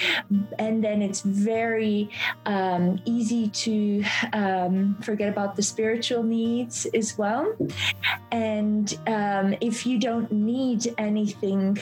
and 0.59 0.83
then 0.83 1.01
it's 1.01 1.21
very 1.21 2.11
um, 2.47 3.01
easy 3.05 3.49
to 3.49 4.05
um, 4.33 4.97
forget 5.03 5.29
about 5.29 5.55
the 5.55 5.63
spiritual 5.63 6.23
needs 6.23 6.87
as 6.95 7.17
well. 7.17 7.55
And 8.33 8.99
um, 9.07 9.55
if 9.61 9.87
you 9.87 9.99
don't 9.99 10.31
need 10.33 10.95
anything 10.99 11.79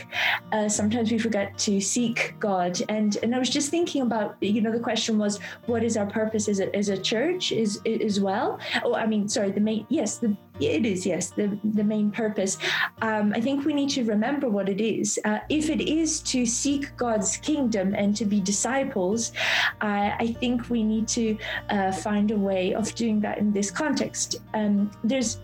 uh, 0.53 0.69
sometimes 0.69 1.11
we 1.11 1.19
forget 1.19 1.57
to 1.59 1.81
seek 1.81 2.35
god. 2.39 2.81
And 2.89 3.17
and 3.23 3.35
i 3.35 3.39
was 3.39 3.51
just 3.51 3.71
thinking 3.71 4.03
about 4.03 4.37
you 4.41 4.61
know 4.61 4.73
the 4.73 4.81
question 4.81 5.19
was 5.19 5.39
what 5.67 5.83
is 5.83 5.97
our 5.97 6.07
purpose 6.07 6.49
as 6.49 6.61
a, 6.61 6.75
as 6.77 6.89
a 6.89 6.99
church 6.99 7.53
is 7.53 7.81
as 7.87 8.21
well? 8.21 8.59
Oh 8.85 8.95
i 8.95 9.07
mean 9.07 9.29
sorry 9.29 9.51
the 9.51 9.61
main 9.61 9.87
yes 9.89 10.19
the 10.19 10.37
it 10.61 10.87
is 10.87 11.07
yes 11.07 11.31
the 11.31 11.59
the 11.65 11.85
main 11.85 12.11
purpose. 12.11 12.59
Um, 13.03 13.33
i 13.35 13.41
think 13.41 13.65
we 13.65 13.75
need 13.75 13.91
to 13.91 14.05
remember 14.05 14.49
what 14.49 14.69
it 14.69 14.81
is. 14.81 15.19
Uh, 15.25 15.39
if 15.49 15.71
it 15.71 15.81
is 15.81 16.21
to 16.33 16.47
seek 16.47 16.97
god's 16.97 17.37
kingdom 17.37 17.95
and 17.95 18.17
to 18.17 18.25
be 18.25 18.41
disciples 18.41 19.33
uh, 19.81 20.11
i 20.19 20.35
think 20.41 20.69
we 20.71 20.83
need 20.83 21.07
to 21.09 21.37
uh, 21.71 21.93
find 21.93 22.31
a 22.31 22.37
way 22.37 22.75
of 22.75 22.95
doing 22.95 23.21
that 23.21 23.39
in 23.39 23.53
this 23.53 23.71
context. 23.71 24.37
Um, 24.55 24.91
there's 25.05 25.41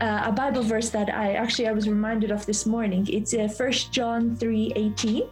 uh, 0.00 0.22
a 0.26 0.32
Bible 0.32 0.62
verse 0.62 0.90
that 0.90 1.08
I 1.08 1.34
actually 1.34 1.68
I 1.68 1.72
was 1.72 1.88
reminded 1.88 2.30
of 2.30 2.46
this 2.46 2.66
morning. 2.66 3.06
It's 3.10 3.34
uh, 3.34 3.48
First 3.48 3.92
John 3.92 4.36
three 4.36 4.72
eighteen, 4.76 5.24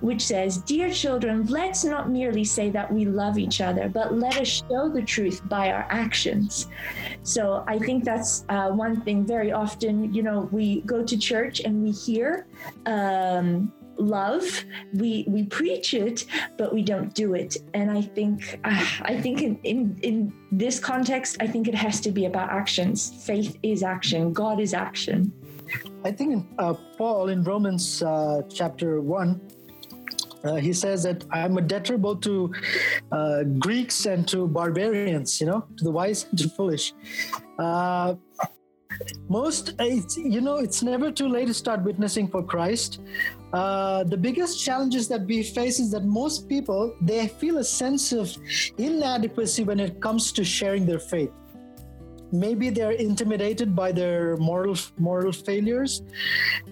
which 0.00 0.22
says, 0.22 0.58
"Dear 0.58 0.90
children, 0.90 1.46
let's 1.46 1.84
not 1.84 2.10
merely 2.10 2.44
say 2.44 2.70
that 2.70 2.92
we 2.92 3.04
love 3.04 3.38
each 3.38 3.60
other, 3.60 3.88
but 3.88 4.14
let 4.14 4.36
us 4.40 4.48
show 4.48 4.88
the 4.88 5.02
truth 5.02 5.40
by 5.48 5.72
our 5.72 5.86
actions." 5.90 6.68
So 7.22 7.64
I 7.66 7.78
think 7.78 8.04
that's 8.04 8.44
uh, 8.48 8.70
one 8.70 9.00
thing. 9.02 9.26
Very 9.26 9.52
often, 9.52 10.12
you 10.14 10.22
know, 10.22 10.48
we 10.52 10.82
go 10.82 11.04
to 11.04 11.16
church 11.16 11.60
and 11.60 11.82
we 11.82 11.90
hear. 11.90 12.46
Um, 12.86 13.72
love. 13.98 14.64
We 14.94 15.24
we 15.28 15.44
preach 15.44 15.94
it 15.94 16.26
but 16.56 16.72
we 16.72 16.82
don't 16.82 17.14
do 17.14 17.34
it. 17.34 17.56
And 17.74 17.90
i 17.90 18.00
think 18.00 18.58
uh, 18.64 18.86
i 19.02 19.20
think 19.20 19.42
in, 19.42 19.58
in 19.64 19.98
in 20.02 20.32
this 20.52 20.78
context 20.78 21.36
i 21.40 21.46
think 21.46 21.68
it 21.68 21.74
has 21.74 22.00
to 22.02 22.10
be 22.10 22.26
about 22.26 22.50
actions. 22.50 23.24
Faith 23.24 23.56
is 23.62 23.82
action. 23.82 24.32
God 24.32 24.60
is 24.60 24.74
action. 24.74 25.32
I 26.04 26.12
think 26.12 26.46
uh, 26.58 26.74
paul 26.96 27.28
in 27.28 27.42
romans 27.42 28.02
uh, 28.02 28.42
chapter 28.48 29.00
1 29.00 29.40
uh, 30.44 30.54
he 30.54 30.72
says 30.72 31.02
that 31.02 31.24
I'm 31.32 31.58
a 31.58 31.60
debtor 31.60 31.98
both 31.98 32.20
to 32.20 32.52
uh, 33.10 33.42
Greeks 33.58 34.06
and 34.06 34.26
to 34.28 34.46
barbarians, 34.46 35.40
you 35.40 35.48
know, 35.48 35.66
to 35.78 35.84
the 35.84 35.90
wise 35.90 36.26
and 36.30 36.38
to 36.38 36.44
the 36.44 36.54
foolish. 36.54 36.94
Uh, 37.58 38.14
most 39.28 39.74
you 40.16 40.40
know 40.40 40.56
it's 40.56 40.82
never 40.82 41.10
too 41.10 41.28
late 41.28 41.46
to 41.46 41.54
start 41.54 41.82
witnessing 41.82 42.26
for 42.26 42.42
christ 42.42 43.00
uh, 43.52 44.04
the 44.04 44.16
biggest 44.16 44.62
challenges 44.62 45.08
that 45.08 45.22
we 45.26 45.42
face 45.42 45.80
is 45.80 45.90
that 45.92 46.04
most 46.04 46.48
people 46.48 46.94
they 47.00 47.28
feel 47.28 47.58
a 47.58 47.64
sense 47.64 48.12
of 48.12 48.30
inadequacy 48.76 49.64
when 49.64 49.80
it 49.80 50.00
comes 50.00 50.32
to 50.32 50.44
sharing 50.44 50.84
their 50.84 50.98
faith. 50.98 51.30
Maybe 52.30 52.68
they're 52.68 52.90
intimidated 52.92 53.74
by 53.74 53.90
their 53.92 54.36
moral 54.36 54.76
moral 54.98 55.32
failures. 55.32 56.02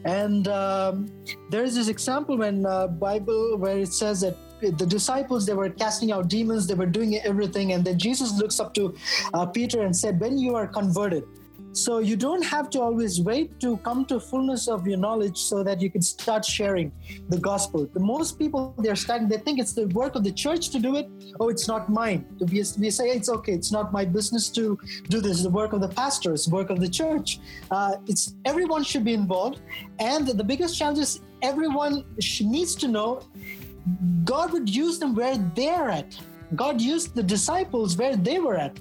And 0.04 0.48
um, 0.48 1.08
there's 1.50 1.74
this 1.74 1.88
example 1.88 2.42
in 2.42 2.66
uh, 2.66 2.88
bible 2.88 3.56
where 3.56 3.78
it 3.78 3.92
says 3.92 4.20
that 4.20 4.36
the 4.60 4.86
disciples 4.86 5.44
they 5.46 5.52
were 5.52 5.68
casting 5.68 6.12
out 6.12 6.28
demons 6.28 6.66
they 6.66 6.74
were 6.74 6.86
doing 6.86 7.16
everything 7.16 7.72
and 7.72 7.84
then 7.84 7.98
jesus 7.98 8.38
looks 8.38 8.58
up 8.58 8.72
to 8.72 8.94
uh, 9.34 9.44
peter 9.44 9.82
and 9.82 9.94
said 9.94 10.18
when 10.18 10.38
you 10.38 10.54
are 10.54 10.66
converted 10.66 11.24
so 11.76 11.98
you 11.98 12.16
don't 12.16 12.42
have 12.42 12.70
to 12.70 12.80
always 12.80 13.20
wait 13.20 13.60
to 13.60 13.76
come 13.78 14.06
to 14.06 14.18
fullness 14.18 14.66
of 14.66 14.86
your 14.86 14.96
knowledge 14.96 15.36
so 15.36 15.62
that 15.62 15.80
you 15.82 15.90
can 15.90 16.00
start 16.00 16.42
sharing 16.44 16.90
the 17.28 17.38
gospel. 17.38 17.86
The 17.92 18.00
most 18.00 18.38
people 18.38 18.74
they're 18.78 18.96
starting, 18.96 19.28
they 19.28 19.36
think 19.36 19.58
it's 19.58 19.74
the 19.74 19.86
work 19.88 20.14
of 20.14 20.24
the 20.24 20.32
church 20.32 20.70
to 20.70 20.78
do 20.78 20.96
it. 20.96 21.06
Oh, 21.38 21.50
it's 21.50 21.68
not 21.68 21.90
mine. 21.90 22.24
We, 22.40 22.64
we 22.78 22.90
say 22.90 23.10
it's 23.10 23.28
okay. 23.28 23.52
It's 23.52 23.72
not 23.72 23.92
my 23.92 24.06
business 24.06 24.48
to 24.50 24.78
do 25.10 25.20
this. 25.20 25.32
It's 25.32 25.42
the 25.42 25.50
work 25.50 25.74
of 25.74 25.82
the 25.82 25.88
pastor. 25.88 26.32
It's 26.32 26.46
the 26.46 26.54
work 26.54 26.70
of 26.70 26.80
the 26.80 26.88
church. 26.88 27.40
Uh, 27.70 27.96
it's 28.06 28.34
everyone 28.46 28.82
should 28.82 29.04
be 29.04 29.12
involved. 29.12 29.60
And 29.98 30.26
the 30.26 30.44
biggest 30.44 30.78
challenge 30.78 31.00
is 31.00 31.20
everyone 31.42 32.04
needs 32.40 32.74
to 32.76 32.88
know 32.88 33.20
God 34.24 34.52
would 34.52 34.68
use 34.68 34.98
them 34.98 35.14
where 35.14 35.36
they're 35.54 35.90
at. 35.90 36.18
God 36.54 36.80
used 36.80 37.14
the 37.14 37.22
disciples 37.22 37.96
where 37.96 38.16
they 38.16 38.38
were 38.38 38.56
at. 38.56 38.78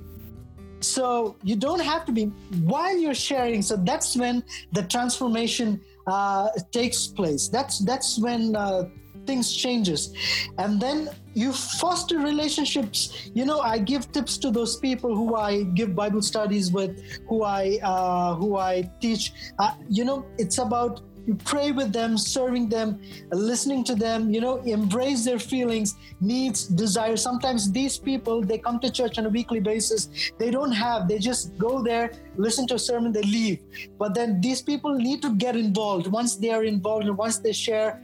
So 0.86 1.36
you 1.44 1.56
don't 1.56 1.82
have 1.82 2.06
to 2.06 2.12
be 2.12 2.26
while 2.64 2.98
you're 2.98 3.14
sharing. 3.16 3.62
So 3.62 3.76
that's 3.76 4.16
when 4.16 4.44
the 4.72 4.84
transformation 4.84 5.82
uh, 6.08 6.50
takes 6.72 7.08
place. 7.08 7.48
That's 7.48 7.80
that's 7.80 8.20
when 8.20 8.56
uh, 8.56 8.90
things 9.26 9.56
changes, 9.56 10.14
and 10.58 10.80
then 10.80 11.10
you 11.34 11.52
foster 11.52 12.20
relationships. 12.20 13.30
You 13.34 13.46
know, 13.46 13.60
I 13.60 13.80
give 13.80 14.12
tips 14.12 14.38
to 14.40 14.52
those 14.52 14.78
people 14.78 15.16
who 15.16 15.36
I 15.36 15.64
give 15.64 15.96
Bible 15.96 16.22
studies 16.22 16.72
with, 16.72 17.02
who 17.28 17.44
I 17.44 17.80
uh, 17.84 18.36
who 18.36 18.58
I 18.58 18.90
teach. 19.02 19.34
Uh, 19.60 19.74
you 19.90 20.06
know, 20.06 20.26
it's 20.38 20.60
about 20.60 21.02
you 21.26 21.36
pray 21.36 21.72
with 21.72 21.92
them, 21.92 22.18
serving 22.18 22.70
them, 22.70 23.02
listening 23.32 23.84
to 23.86 23.96
them, 23.96 24.34
you 24.34 24.42
know, 24.42 24.58
embrace 24.58 25.26
their 25.26 25.40
feelings, 25.40 25.96
needs, 26.22 26.66
desires. 26.66 27.22
Sometimes 27.22 27.72
these 27.72 27.98
people, 27.98 28.42
they 28.42 28.58
come 28.58 28.80
to 28.80 28.92
church 28.92 29.18
on 29.18 29.26
a 29.26 29.30
weekly 29.30 29.60
basis. 29.60 30.32
They 30.38 30.52
don't 30.52 30.72
have, 30.72 31.08
they 31.08 31.18
just 31.18 31.58
go 31.58 31.82
there, 31.82 32.12
listen 32.38 32.68
to 32.68 32.76
a 32.76 32.80
sermon, 32.80 33.12
they 33.12 33.24
leave. 33.24 33.60
But 33.98 34.14
then 34.14 34.40
these 34.40 34.62
people 34.62 34.94
need 34.94 35.22
to 35.24 35.34
get 35.36 35.56
involved. 35.56 36.08
Once 36.08 36.36
they 36.36 36.52
are 36.52 36.64
involved 36.64 37.06
and 37.08 37.18
once 37.18 37.40
they 37.40 37.54
share, 37.54 38.02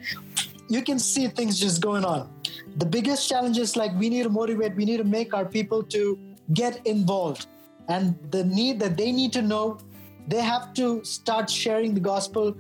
you 0.70 0.82
can 0.82 0.98
see 0.98 1.28
things 1.28 1.60
just 1.60 1.82
going 1.82 2.06
on. 2.06 2.30
The 2.78 2.86
biggest 2.86 3.28
challenge 3.28 3.58
is 3.58 3.76
like 3.76 3.94
we 4.00 4.10
need 4.10 4.24
to 4.24 4.30
motivate, 4.30 4.76
we 4.76 4.86
need 4.86 4.98
to 4.98 5.04
make 5.04 5.34
our 5.34 5.46
people 5.46 5.84
to 5.84 6.18
get 6.54 6.86
involved. 6.88 7.48
And 7.88 8.18
the 8.32 8.46
need 8.46 8.80
that 8.80 8.98
they 8.98 9.12
need 9.12 9.34
to 9.34 9.42
know, 9.42 9.80
they 10.28 10.42
have 10.42 10.74
to 10.76 11.04
start 11.04 11.50
sharing 11.50 11.94
the 11.94 12.00
gospel 12.00 12.56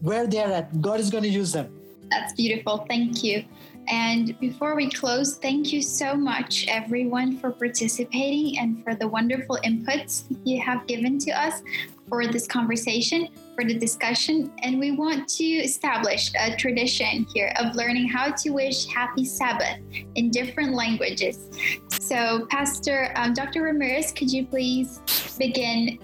where 0.00 0.26
they're 0.26 0.52
at. 0.52 0.80
God 0.80 1.00
is 1.00 1.10
going 1.10 1.24
to 1.24 1.30
use 1.30 1.52
them. 1.52 1.74
That's 2.10 2.32
beautiful. 2.32 2.86
Thank 2.88 3.22
you. 3.22 3.44
And 3.88 4.38
before 4.38 4.76
we 4.76 4.90
close, 4.90 5.38
thank 5.38 5.72
you 5.72 5.80
so 5.80 6.14
much, 6.14 6.66
everyone, 6.68 7.38
for 7.38 7.50
participating 7.50 8.58
and 8.58 8.84
for 8.84 8.94
the 8.94 9.08
wonderful 9.08 9.58
inputs 9.64 10.24
you 10.44 10.60
have 10.60 10.86
given 10.86 11.18
to 11.20 11.30
us 11.30 11.62
for 12.08 12.26
this 12.26 12.46
conversation, 12.46 13.28
for 13.54 13.64
the 13.64 13.78
discussion. 13.78 14.52
And 14.62 14.78
we 14.78 14.90
want 14.90 15.28
to 15.28 15.44
establish 15.44 16.30
a 16.38 16.54
tradition 16.56 17.26
here 17.34 17.54
of 17.58 17.76
learning 17.76 18.08
how 18.08 18.32
to 18.32 18.50
wish 18.50 18.86
happy 18.86 19.24
Sabbath 19.24 19.78
in 20.14 20.30
different 20.30 20.74
languages. 20.74 21.48
So, 21.88 22.46
Pastor 22.50 23.12
um, 23.16 23.32
Dr. 23.32 23.62
Ramirez, 23.62 24.12
could 24.12 24.30
you 24.30 24.46
please 24.46 25.00
begin 25.38 25.98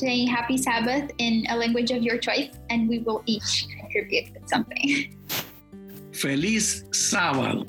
saying 0.00 0.26
happy 0.26 0.56
Sabbath 0.56 1.12
in 1.18 1.44
a 1.50 1.56
language 1.56 1.90
of 1.92 2.02
your 2.02 2.16
choice, 2.16 2.48
and 2.70 2.88
we 2.88 2.98
will 3.00 3.22
each 3.26 3.68
contribute 3.78 4.32
with 4.32 4.48
something. 4.48 5.16
Feliz 6.12 6.84
Sábado. 6.90 7.68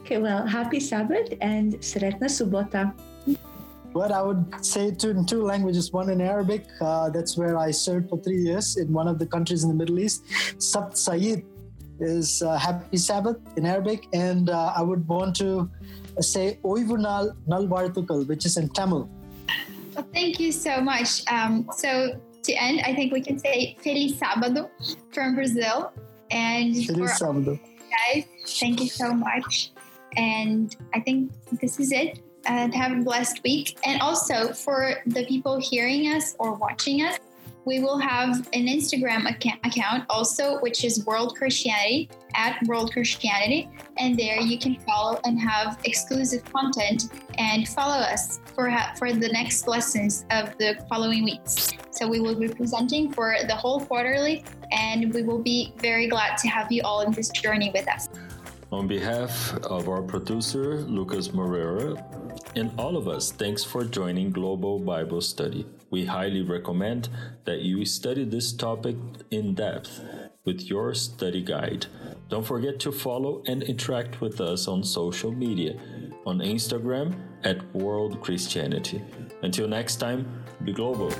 Okay, 0.00 0.18
well, 0.18 0.46
happy 0.46 0.80
Sabbath 0.80 1.32
and 1.40 1.74
Sretna 1.80 2.28
Subota. 2.28 2.92
What 3.92 4.10
I 4.10 4.22
would 4.22 4.44
say 4.64 4.90
to 4.90 5.10
in 5.10 5.24
two 5.24 5.42
languages, 5.42 5.92
one 5.92 6.10
in 6.10 6.20
Arabic, 6.20 6.66
uh, 6.80 7.10
that's 7.10 7.36
where 7.36 7.56
I 7.56 7.70
served 7.70 8.10
for 8.10 8.18
three 8.18 8.42
years 8.42 8.76
in 8.76 8.92
one 8.92 9.06
of 9.06 9.18
the 9.18 9.26
countries 9.26 9.62
in 9.62 9.68
the 9.68 9.78
Middle 9.82 9.98
East. 10.00 10.24
Sabt 10.58 10.98
Sayyid 10.98 11.44
is 12.00 12.42
uh, 12.42 12.58
Happy 12.58 12.96
Sabbath 12.96 13.38
in 13.56 13.66
Arabic, 13.66 14.08
and 14.12 14.50
uh, 14.50 14.72
I 14.76 14.82
would 14.82 15.06
want 15.06 15.36
to 15.36 15.70
say 16.20 16.58
Oivunal 16.64 17.36
Nalvartukal, 17.46 18.26
which 18.26 18.44
is 18.46 18.56
in 18.56 18.68
Tamil. 18.70 19.08
Well, 19.94 20.06
thank 20.12 20.40
you 20.40 20.52
so 20.52 20.80
much. 20.80 21.22
Um, 21.30 21.68
so 21.76 22.20
to 22.42 22.52
end, 22.52 22.80
I 22.84 22.94
think 22.94 23.12
we 23.12 23.20
can 23.20 23.38
say 23.38 23.76
Feliz 23.82 24.14
Sábado 24.18 24.70
from 25.12 25.34
Brazil. 25.34 25.92
And 26.30 26.74
Feliz 26.86 27.18
Sábado. 27.18 27.58
Guys, 27.90 28.24
thank 28.60 28.80
you 28.80 28.88
so 28.88 29.12
much. 29.12 29.72
And 30.16 30.74
I 30.94 31.00
think 31.00 31.32
this 31.60 31.78
is 31.78 31.92
it. 31.92 32.20
And 32.46 32.74
have 32.74 32.92
a 32.92 33.02
blessed 33.02 33.42
week. 33.42 33.78
And 33.84 34.00
also 34.02 34.52
for 34.52 34.96
the 35.06 35.24
people 35.26 35.58
hearing 35.60 36.12
us 36.12 36.34
or 36.38 36.54
watching 36.54 37.02
us, 37.02 37.18
we 37.64 37.80
will 37.80 37.98
have 37.98 38.36
an 38.52 38.66
Instagram 38.66 39.28
account 39.64 40.04
also, 40.10 40.60
which 40.60 40.84
is 40.84 41.04
World 41.06 41.36
Christianity 41.36 42.10
at 42.34 42.62
World 42.66 42.92
Christianity. 42.92 43.70
And 43.96 44.18
there 44.18 44.40
you 44.40 44.58
can 44.58 44.76
follow 44.80 45.20
and 45.24 45.40
have 45.40 45.78
exclusive 45.84 46.44
content 46.52 47.08
and 47.38 47.66
follow 47.68 47.96
us 47.96 48.40
for, 48.54 48.74
for 48.98 49.12
the 49.12 49.28
next 49.28 49.66
lessons 49.66 50.26
of 50.30 50.56
the 50.58 50.76
following 50.88 51.24
weeks. 51.24 51.70
So 51.90 52.06
we 52.08 52.20
will 52.20 52.34
be 52.34 52.48
presenting 52.48 53.12
for 53.12 53.36
the 53.46 53.54
whole 53.54 53.80
quarterly, 53.80 54.44
and 54.72 55.14
we 55.14 55.22
will 55.22 55.42
be 55.42 55.72
very 55.78 56.08
glad 56.08 56.36
to 56.38 56.48
have 56.48 56.70
you 56.70 56.82
all 56.84 57.02
in 57.02 57.12
this 57.12 57.30
journey 57.30 57.70
with 57.72 57.88
us. 57.88 58.08
On 58.72 58.88
behalf 58.88 59.54
of 59.64 59.88
our 59.88 60.02
producer, 60.02 60.78
Lucas 60.80 61.32
Moreira, 61.32 61.94
and 62.56 62.72
all 62.76 62.96
of 62.96 63.06
us, 63.06 63.30
thanks 63.30 63.62
for 63.62 63.84
joining 63.84 64.30
Global 64.30 64.80
Bible 64.80 65.20
Study. 65.20 65.64
We 65.94 66.06
highly 66.06 66.42
recommend 66.42 67.08
that 67.44 67.60
you 67.60 67.84
study 67.84 68.24
this 68.24 68.52
topic 68.52 68.96
in 69.30 69.54
depth 69.54 70.00
with 70.44 70.62
your 70.62 70.92
study 70.92 71.40
guide. 71.40 71.86
Don't 72.28 72.44
forget 72.44 72.80
to 72.80 72.90
follow 72.90 73.44
and 73.46 73.62
interact 73.62 74.20
with 74.20 74.40
us 74.40 74.66
on 74.66 74.82
social 74.82 75.30
media 75.30 75.78
on 76.26 76.40
Instagram 76.40 77.14
at 77.44 77.72
World 77.76 78.20
Christianity. 78.20 79.00
Until 79.42 79.68
next 79.68 80.00
time, 80.00 80.26
be 80.64 80.72
global. 80.72 81.12